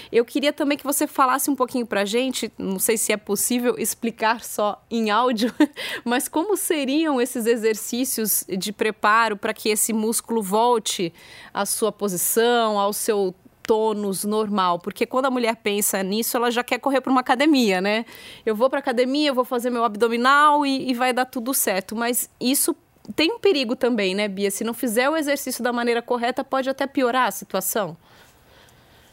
Eu 0.10 0.24
queria 0.24 0.54
também 0.54 0.78
que 0.78 0.86
você 0.86 1.06
falasse 1.06 1.52
um 1.52 1.56
pouquinho 1.56 1.86
pra 1.86 2.06
gente, 2.06 2.50
não 2.58 2.80
sei 2.80 2.96
se 2.96 3.12
é 3.12 3.18
possível 3.18 3.76
explicar 3.78 4.42
só 4.42 4.82
em 4.90 5.12
áudio, 5.12 5.54
mas 6.06 6.30
como 6.30 6.56
seriam 6.56 7.20
esses 7.20 7.46
exercícios 7.46 8.46
de 8.58 8.72
preparo 8.72 9.38
para 9.38 9.54
que 9.54 9.70
esse 9.70 9.94
músculo 9.94 10.42
volte 10.42 11.14
à 11.54 11.66
sua 11.66 11.92
posição, 11.92 12.80
ao 12.80 12.94
seu 12.94 13.34
tônus 13.64 14.26
normal, 14.26 14.78
porque 14.78 15.06
quando 15.06 15.26
a 15.26 15.32
mulher 15.32 15.56
pensa 15.56 16.04
nisso, 16.04 16.36
ela 16.36 16.52
já 16.52 16.64
quer 16.64 16.80
correr 16.80 17.00
para 17.00 17.12
uma 17.12 17.22
academia, 17.22 17.80
né? 17.80 18.06
Eu 18.46 18.56
vou 18.56 18.70
para 18.70 18.80
academia, 18.80 19.30
eu 19.30 19.34
vou 19.34 19.46
fazer 19.46 19.70
meu 19.70 19.86
abdominal 19.86 20.66
e, 20.66 20.90
e 20.90 20.94
vai 20.94 21.14
dar 21.14 21.26
tudo 21.26 21.54
certo, 21.54 21.96
mas 21.96 22.30
isso 22.40 22.76
tem 23.16 23.32
um 23.32 23.40
perigo 23.40 23.76
também, 23.76 24.16
né, 24.16 24.28
Bia? 24.28 24.52
Se 24.52 24.64
não 24.64 24.74
fizer 24.74 25.10
o 25.10 25.16
exercício 25.16 25.64
da 25.64 25.74
maneira 25.74 26.02
correta, 26.02 26.44
pode 26.44 26.70
até 26.70 26.86
piorar 26.86 27.28
a 27.28 27.32
situação. 27.32 27.98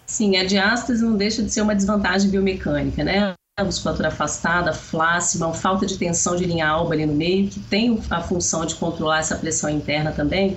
Sim, 0.06 0.36
a 0.36 0.44
diástase 0.44 1.04
não 1.04 1.16
deixa 1.16 1.42
de 1.42 1.50
ser 1.52 1.62
uma 1.62 1.74
desvantagem 1.74 2.30
biomecânica, 2.30 3.04
né? 3.04 3.34
Musculatura 3.64 4.08
afastada, 4.08 4.72
flácida, 4.72 5.46
uma 5.46 5.54
falta 5.54 5.86
de 5.86 5.96
tensão 5.96 6.36
de 6.36 6.44
linha 6.44 6.66
alba 6.66 6.94
ali 6.94 7.06
no 7.06 7.14
meio, 7.14 7.48
que 7.48 7.60
tem 7.60 8.00
a 8.10 8.20
função 8.20 8.64
de 8.64 8.74
controlar 8.74 9.18
essa 9.18 9.36
pressão 9.36 9.68
interna 9.70 10.12
também, 10.12 10.56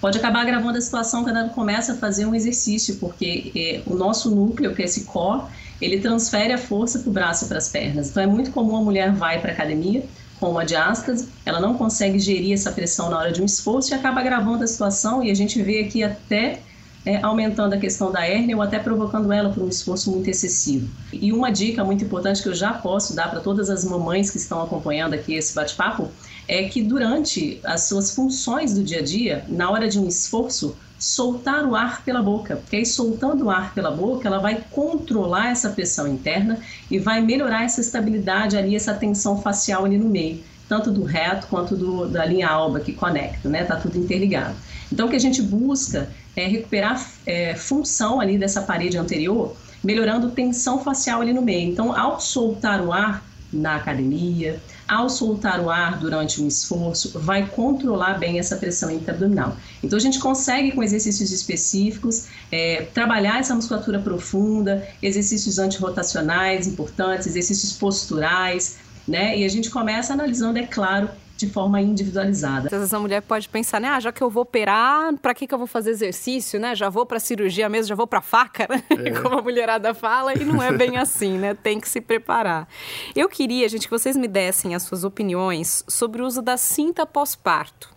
pode 0.00 0.18
acabar 0.18 0.42
agravando 0.42 0.78
a 0.78 0.80
situação 0.80 1.24
quando 1.24 1.38
ela 1.38 1.48
começa 1.48 1.92
a 1.92 1.96
fazer 1.96 2.26
um 2.26 2.34
exercício, 2.34 2.96
porque 2.96 3.52
é, 3.56 3.82
o 3.86 3.94
nosso 3.94 4.34
núcleo, 4.34 4.74
que 4.74 4.82
é 4.82 4.84
esse 4.84 5.04
core, 5.04 5.42
ele 5.80 6.00
transfere 6.00 6.52
a 6.52 6.58
força 6.58 6.98
para 6.98 7.10
o 7.10 7.12
braço 7.12 7.44
e 7.44 7.48
para 7.48 7.58
as 7.58 7.68
pernas. 7.68 8.10
Então 8.10 8.22
é 8.22 8.26
muito 8.26 8.50
comum 8.50 8.76
a 8.76 8.82
mulher 8.82 9.12
vai 9.12 9.40
para 9.40 9.50
a 9.50 9.54
academia 9.54 10.04
com 10.38 10.50
uma 10.50 10.64
diástase, 10.64 11.28
ela 11.46 11.60
não 11.60 11.74
consegue 11.74 12.18
gerir 12.18 12.52
essa 12.52 12.70
pressão 12.72 13.08
na 13.08 13.18
hora 13.18 13.32
de 13.32 13.40
um 13.40 13.44
esforço 13.44 13.92
e 13.92 13.94
acaba 13.94 14.20
agravando 14.20 14.64
a 14.64 14.66
situação 14.66 15.22
e 15.22 15.30
a 15.30 15.34
gente 15.34 15.62
vê 15.62 15.80
aqui 15.80 16.02
até 16.02 16.60
é, 17.04 17.20
aumentando 17.22 17.74
a 17.74 17.78
questão 17.78 18.10
da 18.10 18.26
hérnia 18.26 18.56
ou 18.56 18.62
até 18.62 18.78
provocando 18.78 19.32
ela 19.32 19.50
por 19.50 19.62
um 19.62 19.68
esforço 19.68 20.10
muito 20.10 20.28
excessivo. 20.28 20.88
E 21.12 21.32
uma 21.32 21.50
dica 21.50 21.84
muito 21.84 22.04
importante 22.04 22.42
que 22.42 22.48
eu 22.48 22.54
já 22.54 22.72
posso 22.72 23.14
dar 23.14 23.30
para 23.30 23.40
todas 23.40 23.68
as 23.68 23.84
mamães 23.84 24.30
que 24.30 24.38
estão 24.38 24.62
acompanhando 24.62 25.14
aqui 25.14 25.34
esse 25.34 25.54
bate-papo 25.54 26.08
é 26.48 26.64
que 26.64 26.82
durante 26.82 27.60
as 27.64 27.82
suas 27.82 28.14
funções 28.14 28.74
do 28.74 28.82
dia 28.82 29.00
a 29.00 29.02
dia, 29.02 29.44
na 29.48 29.70
hora 29.70 29.88
de 29.88 29.98
um 29.98 30.06
esforço, 30.06 30.76
soltar 30.98 31.66
o 31.66 31.74
ar 31.74 32.02
pela 32.02 32.22
boca, 32.22 32.56
porque 32.56 32.76
aí 32.76 32.86
soltando 32.86 33.44
o 33.44 33.50
ar 33.50 33.74
pela 33.74 33.90
boca, 33.90 34.26
ela 34.26 34.38
vai 34.38 34.62
controlar 34.70 35.50
essa 35.50 35.68
pressão 35.70 36.06
interna 36.06 36.58
e 36.90 36.98
vai 36.98 37.20
melhorar 37.20 37.64
essa 37.64 37.80
estabilidade 37.80 38.56
ali, 38.56 38.74
essa 38.74 38.94
tensão 38.94 39.40
facial 39.40 39.84
ali 39.84 39.98
no 39.98 40.08
meio. 40.08 40.42
tanto 40.66 40.90
do 40.90 41.04
reto 41.04 41.46
quanto 41.48 41.76
do, 41.76 42.06
da 42.06 42.24
linha 42.24 42.48
alba 42.48 42.80
que 42.80 42.94
conecta, 42.94 43.50
né? 43.50 43.64
Tá 43.64 43.76
tudo 43.76 43.98
interligado. 43.98 44.54
Então, 44.90 45.06
o 45.06 45.10
que 45.10 45.16
a 45.16 45.20
gente 45.20 45.42
busca 45.42 46.08
é 46.36 46.46
recuperar 46.46 47.04
é, 47.26 47.54
função 47.54 48.20
ali 48.20 48.38
dessa 48.38 48.62
parede 48.62 48.98
anterior, 48.98 49.56
melhorando 49.82 50.30
tensão 50.30 50.82
facial 50.82 51.20
ali 51.20 51.32
no 51.32 51.42
meio. 51.42 51.70
Então, 51.70 51.96
ao 51.96 52.20
soltar 52.20 52.80
o 52.80 52.92
ar 52.92 53.24
na 53.52 53.76
academia, 53.76 54.60
ao 54.88 55.08
soltar 55.08 55.60
o 55.60 55.70
ar 55.70 55.98
durante 55.98 56.42
um 56.42 56.48
esforço, 56.48 57.18
vai 57.18 57.46
controlar 57.46 58.18
bem 58.18 58.38
essa 58.38 58.56
pressão 58.56 58.90
intraabdominal. 58.90 59.56
Então, 59.82 59.96
a 59.96 60.00
gente 60.00 60.18
consegue, 60.18 60.72
com 60.72 60.82
exercícios 60.82 61.30
específicos, 61.32 62.26
é, 62.50 62.86
trabalhar 62.92 63.38
essa 63.38 63.54
musculatura 63.54 63.98
profunda, 63.98 64.86
exercícios 65.02 65.58
antirrotacionais 65.58 66.66
importantes, 66.66 67.26
exercícios 67.26 67.72
posturais, 67.72 68.78
né? 69.06 69.38
E 69.38 69.44
a 69.44 69.48
gente 69.48 69.70
começa 69.70 70.12
analisando, 70.12 70.58
é 70.58 70.66
claro, 70.66 71.08
de 71.36 71.48
forma 71.48 71.80
individualizada. 71.80 72.66
Às 72.66 72.72
vezes 72.72 72.94
a 72.94 72.98
mulher 72.98 73.20
pode 73.22 73.48
pensar, 73.48 73.80
né? 73.80 73.88
Ah, 73.88 74.00
já 74.00 74.12
que 74.12 74.22
eu 74.22 74.30
vou 74.30 74.42
operar, 74.42 75.12
para 75.18 75.34
que, 75.34 75.46
que 75.46 75.54
eu 75.54 75.58
vou 75.58 75.66
fazer 75.66 75.90
exercício, 75.90 76.60
né? 76.60 76.74
Já 76.74 76.88
vou 76.88 77.04
para 77.04 77.18
cirurgia 77.18 77.68
mesmo, 77.68 77.88
já 77.88 77.94
vou 77.94 78.06
para 78.06 78.20
faca, 78.20 78.68
né? 78.68 78.82
É. 78.90 79.10
Como 79.20 79.38
a 79.38 79.42
mulherada 79.42 79.92
fala, 79.94 80.34
e 80.34 80.44
não 80.44 80.62
é 80.62 80.72
bem 80.72 80.96
assim, 80.98 81.36
né? 81.38 81.54
Tem 81.54 81.80
que 81.80 81.88
se 81.88 82.00
preparar. 82.00 82.68
Eu 83.16 83.28
queria, 83.28 83.68
gente, 83.68 83.86
que 83.86 83.90
vocês 83.90 84.16
me 84.16 84.28
dessem 84.28 84.74
as 84.74 84.84
suas 84.84 85.04
opiniões 85.04 85.84
sobre 85.88 86.22
o 86.22 86.26
uso 86.26 86.40
da 86.40 86.56
cinta 86.56 87.04
pós-parto. 87.04 87.92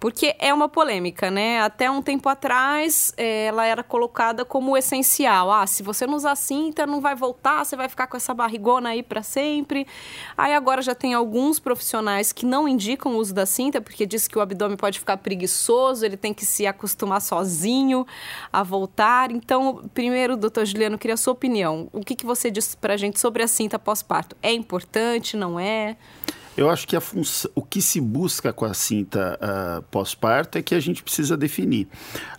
Porque 0.00 0.36
é 0.38 0.54
uma 0.54 0.68
polêmica, 0.68 1.30
né? 1.30 1.60
Até 1.60 1.90
um 1.90 2.00
tempo 2.00 2.28
atrás, 2.28 3.12
é, 3.16 3.46
ela 3.46 3.66
era 3.66 3.82
colocada 3.82 4.44
como 4.44 4.76
essencial. 4.76 5.50
Ah, 5.50 5.66
se 5.66 5.82
você 5.82 6.06
não 6.06 6.14
usar 6.14 6.36
cinta, 6.36 6.86
não 6.86 7.00
vai 7.00 7.16
voltar, 7.16 7.64
você 7.64 7.74
vai 7.74 7.88
ficar 7.88 8.06
com 8.06 8.16
essa 8.16 8.32
barrigona 8.32 8.90
aí 8.90 9.02
para 9.02 9.22
sempre. 9.24 9.86
Aí 10.36 10.54
agora 10.54 10.82
já 10.82 10.94
tem 10.94 11.14
alguns 11.14 11.58
profissionais 11.58 12.32
que 12.32 12.46
não 12.46 12.68
indicam 12.78 13.12
o 13.12 13.16
uso 13.16 13.34
da 13.34 13.44
cinta, 13.44 13.80
porque 13.80 14.06
diz 14.06 14.28
que 14.28 14.38
o 14.38 14.40
abdômen 14.40 14.76
pode 14.76 15.00
ficar 15.00 15.16
preguiçoso, 15.16 16.06
ele 16.06 16.16
tem 16.16 16.32
que 16.32 16.46
se 16.46 16.64
acostumar 16.64 17.20
sozinho 17.20 18.06
a 18.52 18.62
voltar. 18.62 19.32
Então, 19.32 19.82
primeiro, 19.92 20.36
doutor 20.36 20.64
Juliano, 20.64 20.96
queria 20.96 21.14
a 21.14 21.16
sua 21.16 21.32
opinião. 21.32 21.88
O 21.92 22.00
que, 22.00 22.14
que 22.14 22.24
você 22.24 22.50
diz 22.50 22.76
para 22.76 22.94
a 22.94 22.96
gente 22.96 23.18
sobre 23.18 23.42
a 23.42 23.48
cinta 23.48 23.78
pós-parto? 23.78 24.36
É 24.40 24.52
importante, 24.52 25.36
não 25.36 25.58
é? 25.58 25.96
Eu 26.56 26.68
acho 26.68 26.88
que 26.88 26.96
o 27.54 27.62
que 27.62 27.80
se 27.80 28.00
busca 28.00 28.52
com 28.52 28.64
a 28.64 28.74
cinta 28.74 29.38
uh, 29.40 29.82
pós-parto 29.92 30.58
é 30.58 30.62
que 30.62 30.74
a 30.74 30.80
gente 30.80 31.04
precisa 31.04 31.36
definir. 31.36 31.86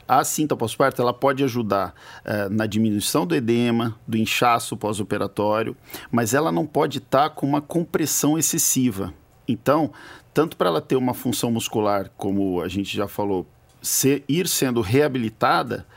A 0.06 0.26
cinta 0.26 0.58
pós-parto 0.58 1.02
ela 1.02 1.14
pode 1.14 1.42
ajudar 1.42 1.94
uh, 2.26 2.50
na 2.50 2.66
diminuição 2.66 3.26
do 3.26 3.34
edema, 3.34 3.98
do 4.06 4.18
inchaço 4.18 4.76
pós-operatório, 4.76 5.76
mas 6.12 6.34
ela 6.34 6.52
não 6.52 6.66
pode 6.66 6.98
estar 6.98 7.30
tá 7.30 7.30
com 7.30 7.48
uma 7.48 7.62
compressão 7.62 8.38
excessiva. 8.38 9.14
Então, 9.50 9.92
tanto 10.32 10.56
para 10.56 10.70
ela 10.70 10.80
ter 10.80 10.96
uma 10.96 11.16
função 11.16 11.50
muscular, 11.50 12.12
como 12.16 12.62
a 12.62 12.68
gente 12.68 12.96
já 12.96 13.08
falou, 13.08 13.48
ser, 13.82 14.24
ir 14.30 14.48
sendo 14.48 14.80
reabilitada, 14.80 15.88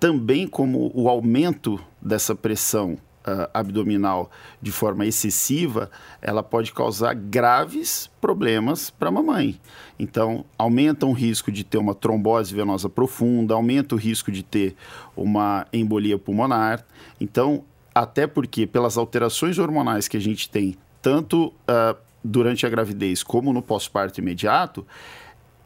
também 0.00 0.48
como 0.48 0.90
o 0.94 1.06
aumento 1.08 1.78
dessa 2.00 2.34
pressão 2.34 2.92
uh, 2.94 3.48
abdominal 3.52 4.30
de 4.60 4.72
forma 4.72 5.04
excessiva, 5.04 5.90
ela 6.22 6.42
pode 6.42 6.72
causar 6.72 7.14
graves 7.14 8.10
problemas 8.22 8.88
para 8.88 9.08
a 9.08 9.12
mamãe. 9.12 9.60
Então, 9.98 10.46
aumenta 10.56 11.04
o 11.04 11.12
risco 11.12 11.52
de 11.52 11.62
ter 11.62 11.76
uma 11.76 11.94
trombose 11.94 12.54
venosa 12.54 12.88
profunda, 12.88 13.52
aumenta 13.52 13.94
o 13.94 13.98
risco 13.98 14.32
de 14.32 14.42
ter 14.42 14.74
uma 15.14 15.66
embolia 15.72 16.18
pulmonar. 16.18 16.84
Então, 17.20 17.64
até 17.94 18.26
porque 18.26 18.66
pelas 18.66 18.96
alterações 18.96 19.58
hormonais 19.58 20.08
que 20.08 20.16
a 20.16 20.20
gente 20.20 20.48
tem, 20.48 20.76
tanto 21.02 21.48
uh, 21.68 21.96
durante 22.24 22.64
a 22.64 22.70
gravidez 22.70 23.22
como 23.22 23.52
no 23.52 23.60
pós-parto 23.60 24.20
imediato, 24.20 24.86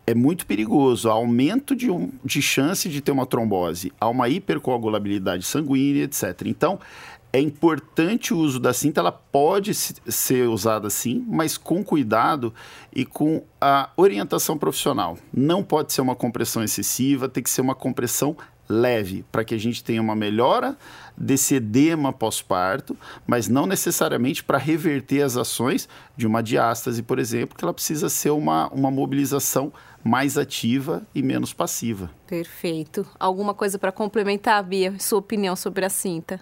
é 0.06 0.14
muito 0.14 0.46
perigoso. 0.46 1.08
Há 1.08 1.12
aumento 1.12 1.76
de, 1.76 1.90
um, 1.90 2.10
de 2.24 2.42
chance 2.42 2.88
de 2.88 3.00
ter 3.00 3.12
uma 3.12 3.26
trombose, 3.26 3.92
há 4.00 4.08
uma 4.08 4.28
hipercoagulabilidade 4.28 5.44
sanguínea, 5.44 6.04
etc. 6.04 6.42
Então, 6.46 6.80
é 7.30 7.40
importante 7.40 8.32
o 8.32 8.38
uso 8.38 8.58
da 8.58 8.72
cinta, 8.72 9.00
ela 9.00 9.12
pode 9.12 9.74
ser 9.74 10.48
usada 10.48 10.88
sim, 10.88 11.24
mas 11.28 11.58
com 11.58 11.84
cuidado 11.84 12.54
e 12.94 13.04
com 13.04 13.42
a 13.60 13.90
orientação 13.96 14.56
profissional. 14.56 15.18
Não 15.32 15.62
pode 15.62 15.92
ser 15.92 16.00
uma 16.00 16.16
compressão 16.16 16.64
excessiva, 16.64 17.28
tem 17.28 17.42
que 17.42 17.50
ser 17.50 17.60
uma 17.60 17.74
compressão 17.74 18.34
leve, 18.68 19.24
para 19.32 19.44
que 19.44 19.54
a 19.54 19.58
gente 19.58 19.82
tenha 19.82 20.00
uma 20.00 20.14
melhora 20.14 20.76
desse 21.16 21.56
edema 21.56 22.12
pós-parto, 22.12 22.96
mas 23.26 23.48
não 23.48 23.66
necessariamente 23.66 24.44
para 24.44 24.58
reverter 24.58 25.22
as 25.22 25.36
ações 25.36 25.88
de 26.16 26.26
uma 26.26 26.42
diástase, 26.42 27.02
por 27.02 27.18
exemplo, 27.18 27.56
que 27.56 27.64
ela 27.64 27.74
precisa 27.74 28.08
ser 28.08 28.30
uma, 28.30 28.68
uma 28.68 28.90
mobilização 28.90 29.72
mais 30.04 30.38
ativa 30.38 31.02
e 31.14 31.22
menos 31.22 31.52
passiva. 31.52 32.10
Perfeito. 32.26 33.06
Alguma 33.18 33.52
coisa 33.52 33.78
para 33.78 33.90
complementar, 33.90 34.62
Bia, 34.62 34.94
sua 34.98 35.18
opinião 35.18 35.56
sobre 35.56 35.84
a 35.84 35.90
cinta? 35.90 36.40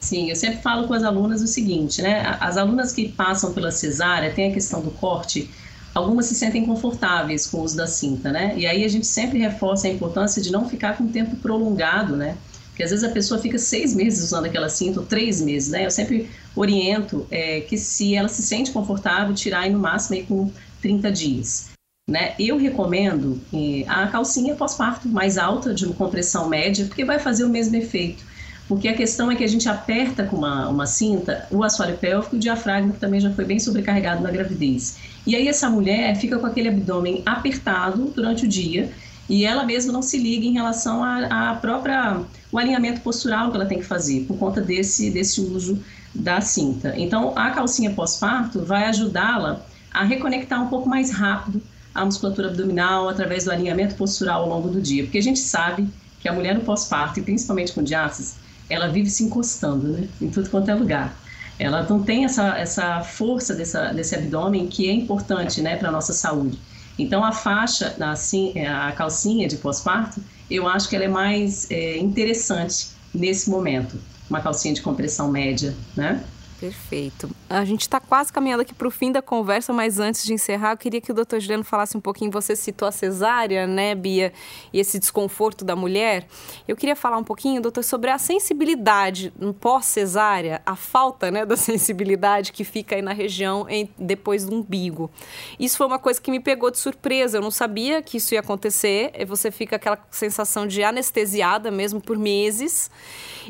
Sim, 0.00 0.28
eu 0.28 0.36
sempre 0.36 0.60
falo 0.60 0.86
com 0.86 0.92
as 0.92 1.02
alunas 1.02 1.40
o 1.40 1.46
seguinte, 1.46 2.02
né? 2.02 2.36
As 2.38 2.58
alunas 2.58 2.92
que 2.92 3.08
passam 3.08 3.54
pela 3.54 3.70
cesárea, 3.70 4.34
tem 4.34 4.50
a 4.50 4.52
questão 4.52 4.82
do 4.82 4.90
corte, 4.90 5.50
algumas 5.94 6.26
se 6.26 6.34
sentem 6.34 6.66
confortáveis 6.66 7.46
com 7.46 7.58
o 7.58 7.62
uso 7.62 7.76
da 7.76 7.86
cinta, 7.86 8.32
né? 8.32 8.54
E 8.56 8.66
aí 8.66 8.84
a 8.84 8.88
gente 8.88 9.06
sempre 9.06 9.38
reforça 9.38 9.86
a 9.86 9.90
importância 9.90 10.42
de 10.42 10.50
não 10.50 10.68
ficar 10.68 10.96
com 10.96 11.06
tempo 11.06 11.36
prolongado, 11.36 12.16
né? 12.16 12.36
Porque 12.68 12.82
às 12.82 12.90
vezes 12.90 13.04
a 13.04 13.10
pessoa 13.10 13.40
fica 13.40 13.56
seis 13.56 13.94
meses 13.94 14.24
usando 14.24 14.46
aquela 14.46 14.68
cinta, 14.68 14.98
ou 14.98 15.06
três 15.06 15.40
meses, 15.40 15.70
né? 15.70 15.86
Eu 15.86 15.90
sempre 15.92 16.28
oriento 16.56 17.24
é, 17.30 17.60
que 17.60 17.78
se 17.78 18.16
ela 18.16 18.28
se 18.28 18.42
sente 18.42 18.72
confortável, 18.72 19.32
tirar 19.32 19.60
aí 19.60 19.70
no 19.70 19.78
máximo 19.78 20.16
aí 20.16 20.24
com 20.24 20.50
30 20.82 21.12
dias. 21.12 21.70
Né? 22.06 22.34
Eu 22.38 22.58
recomendo 22.58 23.40
eh, 23.50 23.84
a 23.88 24.06
calcinha 24.08 24.54
pós-parto 24.54 25.08
mais 25.08 25.38
alta, 25.38 25.72
de 25.72 25.86
uma 25.86 25.94
compressão 25.94 26.50
média, 26.50 26.84
porque 26.84 27.02
vai 27.02 27.18
fazer 27.18 27.44
o 27.44 27.48
mesmo 27.48 27.74
efeito. 27.76 28.22
Porque 28.68 28.88
a 28.88 28.94
questão 28.94 29.30
é 29.30 29.36
que 29.36 29.44
a 29.44 29.48
gente 29.48 29.68
aperta 29.68 30.24
com 30.24 30.36
uma, 30.36 30.68
uma 30.68 30.86
cinta 30.86 31.46
o 31.50 31.62
assoalho 31.62 31.96
pélvico 31.96 32.34
e 32.34 32.38
o 32.38 32.40
diafragma, 32.40 32.92
que 32.92 33.00
também 33.00 33.20
já 33.20 33.30
foi 33.32 33.46
bem 33.46 33.58
sobrecarregado 33.58 34.22
na 34.22 34.30
gravidez. 34.30 34.98
E 35.26 35.34
aí 35.34 35.48
essa 35.48 35.70
mulher 35.70 36.16
fica 36.16 36.38
com 36.38 36.46
aquele 36.46 36.68
abdômen 36.68 37.22
apertado 37.24 38.12
durante 38.14 38.44
o 38.44 38.48
dia 38.48 38.92
e 39.28 39.44
ela 39.44 39.64
mesma 39.64 39.92
não 39.92 40.02
se 40.02 40.18
liga 40.18 40.44
em 40.44 40.52
relação 40.52 41.02
à 41.02 41.56
própria 41.60 42.20
o 42.52 42.58
alinhamento 42.58 43.00
postural 43.00 43.50
que 43.50 43.56
ela 43.56 43.66
tem 43.66 43.78
que 43.78 43.84
fazer 43.84 44.24
por 44.26 44.36
conta 44.36 44.60
desse 44.60 45.10
desse 45.10 45.40
uso 45.40 45.82
da 46.14 46.40
cinta. 46.40 46.94
Então 46.96 47.32
a 47.36 47.50
calcinha 47.50 47.90
pós-parto 47.90 48.64
vai 48.64 48.84
ajudá-la 48.84 49.64
a 49.92 50.04
reconectar 50.04 50.62
um 50.62 50.68
pouco 50.68 50.88
mais 50.88 51.10
rápido 51.10 51.62
a 51.94 52.04
musculatura 52.04 52.48
abdominal 52.48 53.08
através 53.08 53.44
do 53.44 53.52
alinhamento 53.52 53.94
postural 53.94 54.42
ao 54.42 54.48
longo 54.48 54.68
do 54.68 54.80
dia, 54.80 55.04
porque 55.04 55.18
a 55.18 55.22
gente 55.22 55.38
sabe 55.38 55.88
que 56.20 56.28
a 56.28 56.32
mulher 56.32 56.54
no 56.54 56.62
pós-parto 56.62 57.20
e 57.20 57.22
principalmente 57.22 57.72
com 57.72 57.82
diástase 57.82 58.34
ela 58.68 58.88
vive 58.88 59.10
se 59.10 59.22
encostando, 59.22 59.88
né? 59.88 60.08
Em 60.20 60.30
tudo 60.30 60.48
quanto 60.50 60.70
é 60.70 60.74
lugar. 60.74 61.16
Ela 61.58 61.82
não 61.84 62.02
tem 62.02 62.24
essa, 62.24 62.56
essa 62.58 63.00
força 63.02 63.54
dessa, 63.54 63.92
desse 63.92 64.14
abdômen 64.14 64.66
que 64.66 64.88
é 64.88 64.92
importante, 64.92 65.62
né, 65.62 65.76
para 65.76 65.88
a 65.88 65.92
nossa 65.92 66.12
saúde. 66.12 66.58
Então, 66.98 67.24
a 67.24 67.32
faixa, 67.32 67.94
assim, 68.00 68.58
a 68.60 68.92
calcinha 68.92 69.48
de 69.48 69.56
pós-parto, 69.56 70.20
eu 70.50 70.68
acho 70.68 70.88
que 70.88 70.96
ela 70.96 71.04
é 71.04 71.08
mais 71.08 71.70
é, 71.70 71.98
interessante 71.98 72.88
nesse 73.12 73.50
momento. 73.50 73.98
Uma 74.28 74.40
calcinha 74.40 74.74
de 74.74 74.82
compressão 74.82 75.30
média, 75.30 75.74
né? 75.96 76.22
Perfeito. 76.60 77.28
A 77.48 77.64
gente 77.64 77.82
está 77.82 78.00
quase 78.00 78.32
caminhando 78.32 78.62
aqui 78.62 78.74
para 78.74 78.86
o 78.86 78.90
fim 78.90 79.10
da 79.10 79.20
conversa, 79.20 79.72
mas 79.72 79.98
antes 79.98 80.24
de 80.24 80.32
encerrar, 80.32 80.72
eu 80.72 80.76
queria 80.76 81.00
que 81.00 81.10
o 81.10 81.14
doutor 81.14 81.40
Juliano 81.40 81.64
falasse 81.64 81.96
um 81.96 82.00
pouquinho. 82.00 82.30
Você 82.30 82.54
citou 82.54 82.86
a 82.86 82.92
cesárea, 82.92 83.66
né, 83.66 83.94
Bia, 83.94 84.32
e 84.72 84.80
esse 84.80 84.98
desconforto 84.98 85.64
da 85.64 85.74
mulher. 85.74 86.26
Eu 86.66 86.76
queria 86.76 86.94
falar 86.96 87.18
um 87.18 87.24
pouquinho, 87.24 87.60
doutor, 87.60 87.82
sobre 87.82 88.10
a 88.10 88.18
sensibilidade 88.18 89.32
pós-cesárea, 89.60 90.62
a 90.64 90.76
falta 90.76 91.30
né, 91.30 91.44
da 91.44 91.56
sensibilidade 91.56 92.52
que 92.52 92.64
fica 92.64 92.94
aí 92.94 93.02
na 93.02 93.12
região 93.12 93.66
em, 93.68 93.90
depois 93.98 94.44
do 94.44 94.54
umbigo. 94.54 95.10
Isso 95.58 95.76
foi 95.76 95.86
uma 95.86 95.98
coisa 95.98 96.20
que 96.20 96.30
me 96.30 96.40
pegou 96.40 96.70
de 96.70 96.78
surpresa. 96.78 97.38
Eu 97.38 97.42
não 97.42 97.50
sabia 97.50 98.00
que 98.00 98.18
isso 98.18 98.34
ia 98.34 98.40
acontecer. 98.40 99.12
Você 99.26 99.50
fica 99.50 99.76
aquela 99.76 99.98
sensação 100.10 100.66
de 100.66 100.82
anestesiada 100.82 101.70
mesmo 101.70 102.00
por 102.00 102.16
meses. 102.16 102.90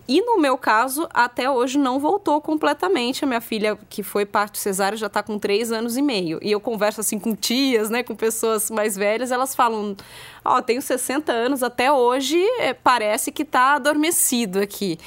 E 0.08 0.20
no 0.20 0.40
meu 0.40 0.56
caso, 0.56 1.08
até 1.12 1.50
hoje 1.50 1.78
não 1.78 1.98
voltou 1.98 2.40
completamente. 2.40 2.93
A 2.94 3.26
minha 3.26 3.40
filha, 3.40 3.76
que 3.88 4.02
foi 4.02 4.24
parto 4.24 4.56
cesárea, 4.56 4.96
já 4.96 5.08
está 5.08 5.22
com 5.22 5.38
três 5.38 5.72
anos 5.72 5.96
e 5.96 6.02
meio. 6.02 6.38
E 6.40 6.52
eu 6.52 6.60
converso 6.60 7.00
assim 7.00 7.18
com 7.18 7.34
tias, 7.34 7.90
né, 7.90 8.02
com 8.02 8.14
pessoas 8.14 8.70
mais 8.70 8.96
velhas, 8.96 9.32
elas 9.32 9.54
falam: 9.54 9.96
Ó, 10.44 10.58
oh, 10.58 10.62
tenho 10.62 10.80
60 10.80 11.32
anos, 11.32 11.62
até 11.62 11.90
hoje 11.90 12.40
é, 12.58 12.72
parece 12.72 13.32
que 13.32 13.42
está 13.42 13.74
adormecido 13.74 14.60
aqui. 14.60 14.98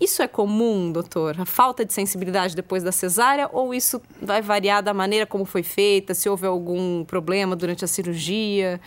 Isso 0.00 0.22
é 0.22 0.28
comum, 0.28 0.92
doutor? 0.92 1.40
A 1.40 1.44
falta 1.44 1.84
de 1.84 1.92
sensibilidade 1.92 2.54
depois 2.54 2.82
da 2.82 2.92
cesárea 2.92 3.48
ou 3.52 3.74
isso 3.74 4.00
vai 4.20 4.40
variar 4.40 4.82
da 4.82 4.94
maneira 4.94 5.26
como 5.26 5.44
foi 5.44 5.62
feita, 5.62 6.14
se 6.14 6.28
houve 6.28 6.46
algum 6.46 7.04
problema 7.04 7.56
durante 7.56 7.84
a 7.84 7.88
cirurgia? 7.88 8.80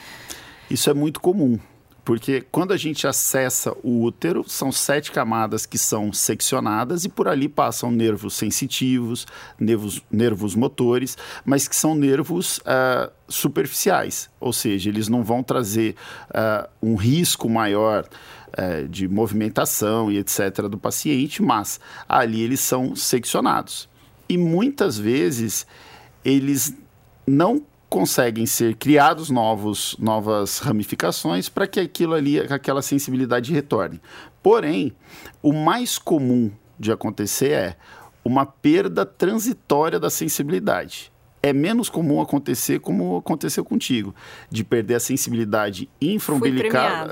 Isso 0.69 0.89
é 0.89 0.93
muito 0.93 1.19
comum 1.19 1.59
Porque 2.05 2.45
quando 2.51 2.71
a 2.71 2.77
gente 2.77 3.07
acessa 3.07 3.75
o 3.83 4.03
útero, 4.03 4.45
são 4.47 4.71
sete 4.71 5.11
camadas 5.11 5.65
que 5.65 5.77
são 5.77 6.13
seccionadas 6.13 7.03
e 7.03 7.09
por 7.09 7.27
ali 7.27 7.49
passam 7.49 7.89
nervos 7.89 8.35
sensitivos, 8.35 9.25
nervos, 9.59 10.03
nervos 10.11 10.53
motores, 10.53 11.17
mas 11.43 11.67
que 11.67 11.75
são 11.75 11.95
nervos 11.95 12.59
uh, 12.59 13.11
superficiais, 13.27 14.29
ou 14.39 14.53
seja, 14.53 14.87
eles 14.87 15.07
não 15.07 15.23
vão 15.23 15.41
trazer 15.41 15.95
uh, 16.29 16.69
um 16.79 16.95
risco 16.95 17.49
maior 17.49 18.05
uh, 18.05 18.87
de 18.87 19.07
movimentação 19.07 20.11
e 20.11 20.19
etc. 20.19 20.67
do 20.69 20.77
paciente, 20.77 21.41
mas 21.41 21.79
ali 22.07 22.39
eles 22.39 22.59
são 22.59 22.95
seccionados. 22.95 23.89
E 24.29 24.37
muitas 24.37 24.95
vezes 24.95 25.65
eles 26.23 26.75
não 27.25 27.63
conseguem 27.89 28.45
ser 28.45 28.75
criados 28.75 29.29
novos, 29.29 29.95
novas 29.99 30.59
ramificações 30.59 31.49
para 31.49 31.67
que 31.67 31.79
aquilo 31.79 32.13
ali, 32.13 32.39
aquela 32.39 32.81
sensibilidade 32.81 33.53
retorne. 33.53 34.01
Porém, 34.41 34.95
o 35.41 35.53
mais 35.53 35.97
comum 35.97 36.51
de 36.79 36.91
acontecer 36.91 37.51
é 37.51 37.77
uma 38.23 38.45
perda 38.45 39.05
transitória 39.05 39.99
da 39.99 40.09
sensibilidade 40.09 41.11
é 41.45 41.53
menos 41.53 41.89
comum 41.89 42.19
acontecer 42.19 42.79
como 42.79 43.17
aconteceu 43.17 43.63
contigo, 43.63 44.15
de 44.49 44.63
perder 44.63 44.95
a 44.95 44.99
sensibilidade 44.99 45.87
infraumbilical, 46.01 47.05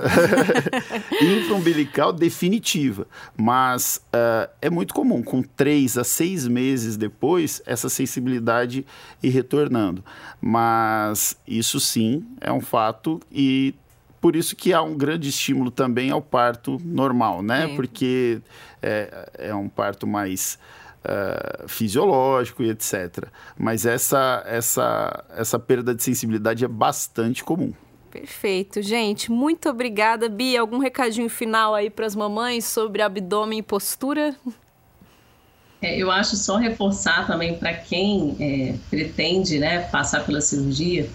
infraumbilical 1.22 2.12
definitiva. 2.12 3.06
Mas 3.38 3.98
uh, 4.08 4.50
é 4.60 4.72
muito 4.72 4.92
comum, 4.92 5.22
com 5.22 5.44
três 5.44 6.00
a 6.00 6.04
seis 6.04 6.48
meses 6.48 6.98
depois, 6.98 7.62
essa 7.64 7.90
sensibilidade 7.90 8.84
ir 9.22 9.30
retornando. 9.30 10.04
Mas 10.42 11.38
isso 11.48 11.80
sim 11.80 12.26
é 12.42 12.52
um 12.52 12.62
fato 12.62 13.20
e 13.32 13.76
por 14.20 14.36
isso 14.36 14.56
que 14.56 14.74
há 14.74 14.82
um 14.82 14.98
grande 14.98 15.30
estímulo 15.30 15.70
também 15.70 16.10
ao 16.10 16.24
parto 16.24 16.82
normal, 16.84 17.44
né? 17.44 17.66
É. 17.66 17.76
Porque 17.76 18.42
é, 18.82 19.30
é 19.38 19.54
um 19.54 19.70
parto 19.70 20.08
mais 20.08 20.58
uh, 21.04 21.68
fisiológico 21.68 22.64
e 22.64 22.70
etc. 22.70 23.28
Mas 23.58 23.86
essa, 23.86 24.44
essa, 24.46 25.24
essa 25.36 25.60
perda 25.60 25.94
de 25.94 26.04
sensibilidade 26.04 26.64
é 26.64 26.68
bastante 26.68 27.44
comum. 27.44 27.74
Perfeito, 28.12 28.82
gente. 28.82 29.32
Muito 29.32 29.70
obrigada, 29.70 30.30
Bia. 30.30 30.62
Algum 30.62 30.78
recadinho 30.78 31.30
final 31.30 31.74
aí 31.74 31.90
para 31.90 32.06
as 32.06 32.16
mamães 32.16 32.66
sobre 32.66 33.02
abdômen 33.02 33.60
e 33.60 33.64
postura? 33.64 34.36
É, 35.82 35.98
eu 35.98 36.12
acho 36.12 36.36
só 36.36 36.58
reforçar 36.58 37.26
também 37.26 37.58
para 37.58 37.74
quem 37.74 38.38
é, 38.40 38.76
pretende 38.90 39.60
né, 39.60 39.80
passar 39.80 40.26
pela 40.26 40.40
cirurgia 40.40 41.10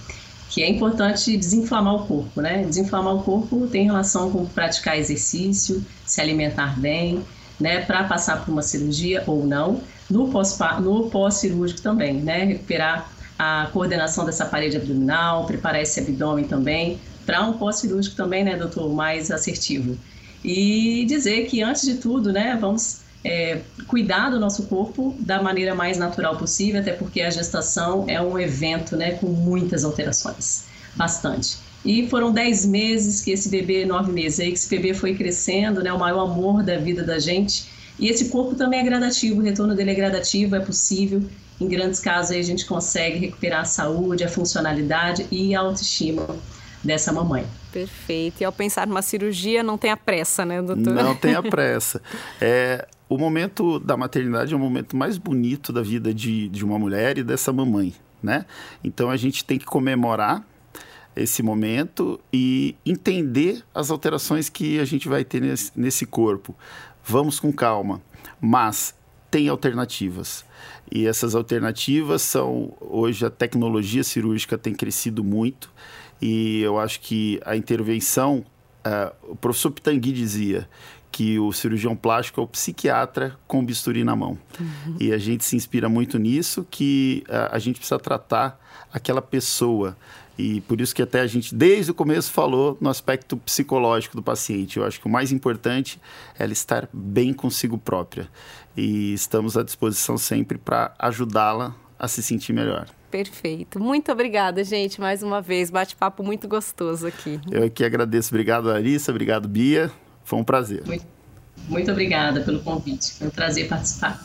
que 0.50 0.62
é 0.62 0.68
importante 0.68 1.36
desinflamar 1.36 1.94
o 1.94 2.06
corpo, 2.06 2.40
né? 2.40 2.64
Desinflamar 2.64 3.14
o 3.14 3.22
corpo 3.22 3.66
tem 3.66 3.84
relação 3.84 4.30
com 4.30 4.46
praticar 4.46 4.98
exercício, 4.98 5.84
se 6.06 6.20
alimentar 6.20 6.80
bem, 6.80 7.22
né, 7.58 7.80
para 7.80 8.04
passar 8.04 8.44
por 8.44 8.52
uma 8.52 8.62
cirurgia 8.62 9.22
ou 9.26 9.44
não, 9.44 9.82
no 10.08 10.28
pós-cirúrgico 10.28 11.10
pós 11.10 11.80
também, 11.82 12.14
né, 12.14 12.44
recuperar 12.44 13.10
a 13.38 13.68
coordenação 13.72 14.24
dessa 14.24 14.44
parede 14.44 14.76
abdominal, 14.76 15.46
preparar 15.46 15.80
esse 15.80 16.00
abdômen 16.00 16.44
também, 16.44 16.98
para 17.24 17.42
um 17.46 17.52
pós-cirúrgico 17.54 18.16
também, 18.16 18.42
né, 18.42 18.56
doutor, 18.56 18.92
mais 18.92 19.30
assertivo. 19.30 19.96
E 20.44 21.04
dizer 21.06 21.46
que, 21.46 21.62
antes 21.62 21.82
de 21.82 21.94
tudo, 21.96 22.32
né, 22.32 22.56
vamos 22.60 23.00
é, 23.24 23.60
cuidar 23.86 24.30
do 24.30 24.40
nosso 24.40 24.66
corpo 24.66 25.16
da 25.20 25.42
maneira 25.42 25.74
mais 25.74 25.98
natural 25.98 26.36
possível, 26.36 26.80
até 26.80 26.92
porque 26.92 27.20
a 27.20 27.30
gestação 27.30 28.04
é 28.08 28.20
um 28.20 28.38
evento, 28.38 28.96
né, 28.96 29.12
com 29.12 29.26
muitas 29.26 29.84
alterações, 29.84 30.64
bastante. 30.94 31.58
E 31.84 32.08
foram 32.08 32.32
10 32.32 32.66
meses 32.66 33.20
que 33.20 33.30
esse 33.30 33.48
bebê, 33.48 33.84
9 33.84 34.12
meses 34.12 34.40
aí, 34.40 34.48
que 34.48 34.58
esse 34.58 34.68
bebê 34.68 34.94
foi 34.94 35.14
crescendo, 35.14 35.82
né? 35.82 35.92
O 35.92 35.98
maior 35.98 36.24
amor 36.24 36.62
da 36.62 36.76
vida 36.76 37.02
da 37.02 37.18
gente. 37.18 37.66
E 37.98 38.08
esse 38.08 38.28
corpo 38.28 38.54
também 38.54 38.80
é 38.80 38.82
gradativo, 38.82 39.40
o 39.40 39.42
retorno 39.42 39.74
dele 39.74 39.90
é 39.90 39.94
gradativo, 39.94 40.54
é 40.54 40.60
possível. 40.60 41.22
Em 41.60 41.66
grandes 41.66 41.98
casos 41.98 42.30
aí 42.30 42.38
a 42.38 42.44
gente 42.44 42.64
consegue 42.64 43.18
recuperar 43.18 43.62
a 43.62 43.64
saúde, 43.64 44.22
a 44.22 44.28
funcionalidade 44.28 45.26
e 45.30 45.54
a 45.54 45.60
autoestima 45.60 46.26
dessa 46.82 47.12
mamãe. 47.12 47.44
Perfeito. 47.72 48.40
E 48.40 48.44
ao 48.44 48.52
pensar 48.52 48.86
numa 48.86 49.02
cirurgia, 49.02 49.62
não 49.62 49.76
tem 49.76 49.90
a 49.90 49.96
pressa, 49.96 50.44
né, 50.44 50.62
doutor? 50.62 50.94
Não 50.94 51.16
tem 51.16 51.34
a 51.34 51.42
pressa. 51.44 52.00
É, 52.40 52.86
o 53.08 53.18
momento 53.18 53.80
da 53.80 53.96
maternidade 53.96 54.52
é 54.52 54.56
o 54.56 54.60
momento 54.60 54.96
mais 54.96 55.18
bonito 55.18 55.72
da 55.72 55.82
vida 55.82 56.14
de, 56.14 56.48
de 56.48 56.64
uma 56.64 56.78
mulher 56.78 57.18
e 57.18 57.24
dessa 57.24 57.52
mamãe, 57.52 57.92
né? 58.22 58.44
Então 58.84 59.10
a 59.10 59.16
gente 59.16 59.44
tem 59.44 59.58
que 59.58 59.64
comemorar 59.64 60.46
esse 61.20 61.42
momento 61.42 62.20
e 62.32 62.76
entender 62.84 63.62
as 63.74 63.90
alterações 63.90 64.48
que 64.48 64.78
a 64.78 64.84
gente 64.84 65.08
vai 65.08 65.24
ter 65.24 65.40
nesse, 65.40 65.72
nesse 65.76 66.06
corpo. 66.06 66.54
Vamos 67.04 67.40
com 67.40 67.52
calma, 67.52 68.00
mas 68.40 68.94
tem 69.30 69.48
alternativas. 69.48 70.44
E 70.90 71.06
essas 71.06 71.34
alternativas 71.34 72.22
são 72.22 72.74
hoje 72.80 73.24
a 73.24 73.30
tecnologia 73.30 74.02
cirúrgica 74.02 74.56
tem 74.56 74.74
crescido 74.74 75.22
muito 75.22 75.70
e 76.20 76.60
eu 76.62 76.78
acho 76.78 77.00
que 77.00 77.40
a 77.44 77.56
intervenção, 77.56 78.44
uh, 78.84 79.32
o 79.32 79.36
professor 79.36 79.70
Pitangui 79.70 80.12
dizia 80.12 80.68
que 81.10 81.38
o 81.38 81.52
cirurgião 81.52 81.96
plástico 81.96 82.40
é 82.40 82.44
o 82.44 82.46
psiquiatra 82.46 83.36
com 83.46 83.64
bisturi 83.64 84.04
na 84.04 84.14
mão. 84.14 84.38
Uhum. 84.60 84.96
E 85.00 85.12
a 85.12 85.18
gente 85.18 85.44
se 85.44 85.56
inspira 85.56 85.88
muito 85.88 86.18
nisso, 86.18 86.66
que 86.70 87.24
uh, 87.28 87.48
a 87.50 87.58
gente 87.58 87.76
precisa 87.76 87.98
tratar 87.98 88.60
aquela 88.92 89.22
pessoa 89.22 89.96
e 90.38 90.60
por 90.62 90.80
isso 90.80 90.94
que 90.94 91.02
até 91.02 91.20
a 91.20 91.26
gente, 91.26 91.52
desde 91.52 91.90
o 91.90 91.94
começo, 91.94 92.30
falou 92.30 92.78
no 92.80 92.88
aspecto 92.88 93.36
psicológico 93.36 94.16
do 94.16 94.22
paciente. 94.22 94.76
Eu 94.76 94.84
acho 94.84 95.00
que 95.00 95.06
o 95.06 95.10
mais 95.10 95.32
importante 95.32 96.00
é 96.38 96.44
ela 96.44 96.52
estar 96.52 96.88
bem 96.92 97.34
consigo 97.34 97.76
própria. 97.76 98.28
E 98.76 99.12
estamos 99.12 99.56
à 99.56 99.64
disposição 99.64 100.16
sempre 100.16 100.56
para 100.56 100.94
ajudá-la 100.96 101.74
a 101.98 102.06
se 102.06 102.22
sentir 102.22 102.52
melhor. 102.52 102.86
Perfeito. 103.10 103.80
Muito 103.80 104.12
obrigada, 104.12 104.62
gente, 104.62 105.00
mais 105.00 105.24
uma 105.24 105.42
vez. 105.42 105.70
Bate-papo 105.70 106.22
muito 106.22 106.46
gostoso 106.46 107.06
aqui. 107.08 107.40
Eu 107.50 107.68
que 107.68 107.84
agradeço. 107.84 108.32
Obrigado, 108.32 108.66
Larissa. 108.66 109.10
Obrigado, 109.10 109.48
Bia. 109.48 109.90
Foi 110.28 110.38
um 110.38 110.44
prazer. 110.44 110.82
Muito, 110.84 111.06
muito 111.70 111.90
obrigada 111.90 112.42
pelo 112.42 112.60
convite. 112.60 113.14
Foi 113.14 113.28
um 113.28 113.30
prazer 113.30 113.66
participar. 113.66 114.20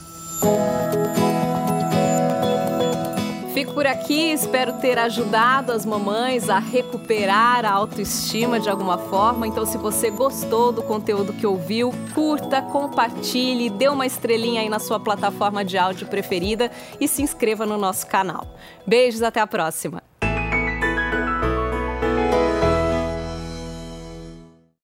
Fico 3.53 3.73
por 3.73 3.87
aqui, 3.87 4.33
espero 4.33 4.73
ter 4.81 4.99
ajudado 4.99 5.71
as 5.71 5.85
mamães 5.85 6.49
a 6.49 6.59
recuperar 6.59 7.63
a 7.63 7.71
autoestima 7.71 8.59
de 8.59 8.69
alguma 8.69 8.97
forma. 8.97 9.47
Então, 9.47 9.65
se 9.65 9.77
você 9.77 10.09
gostou 10.09 10.73
do 10.73 10.83
conteúdo 10.83 11.31
que 11.31 11.47
ouviu, 11.47 11.93
curta, 12.13 12.61
compartilhe, 12.61 13.69
dê 13.69 13.87
uma 13.87 14.05
estrelinha 14.05 14.59
aí 14.59 14.67
na 14.67 14.79
sua 14.79 14.99
plataforma 14.99 15.63
de 15.63 15.77
áudio 15.77 16.07
preferida 16.07 16.69
e 16.99 17.07
se 17.07 17.21
inscreva 17.21 17.65
no 17.65 17.77
nosso 17.77 18.07
canal. 18.07 18.57
Beijos, 18.85 19.21
até 19.21 19.39
a 19.39 19.47
próxima! 19.47 20.03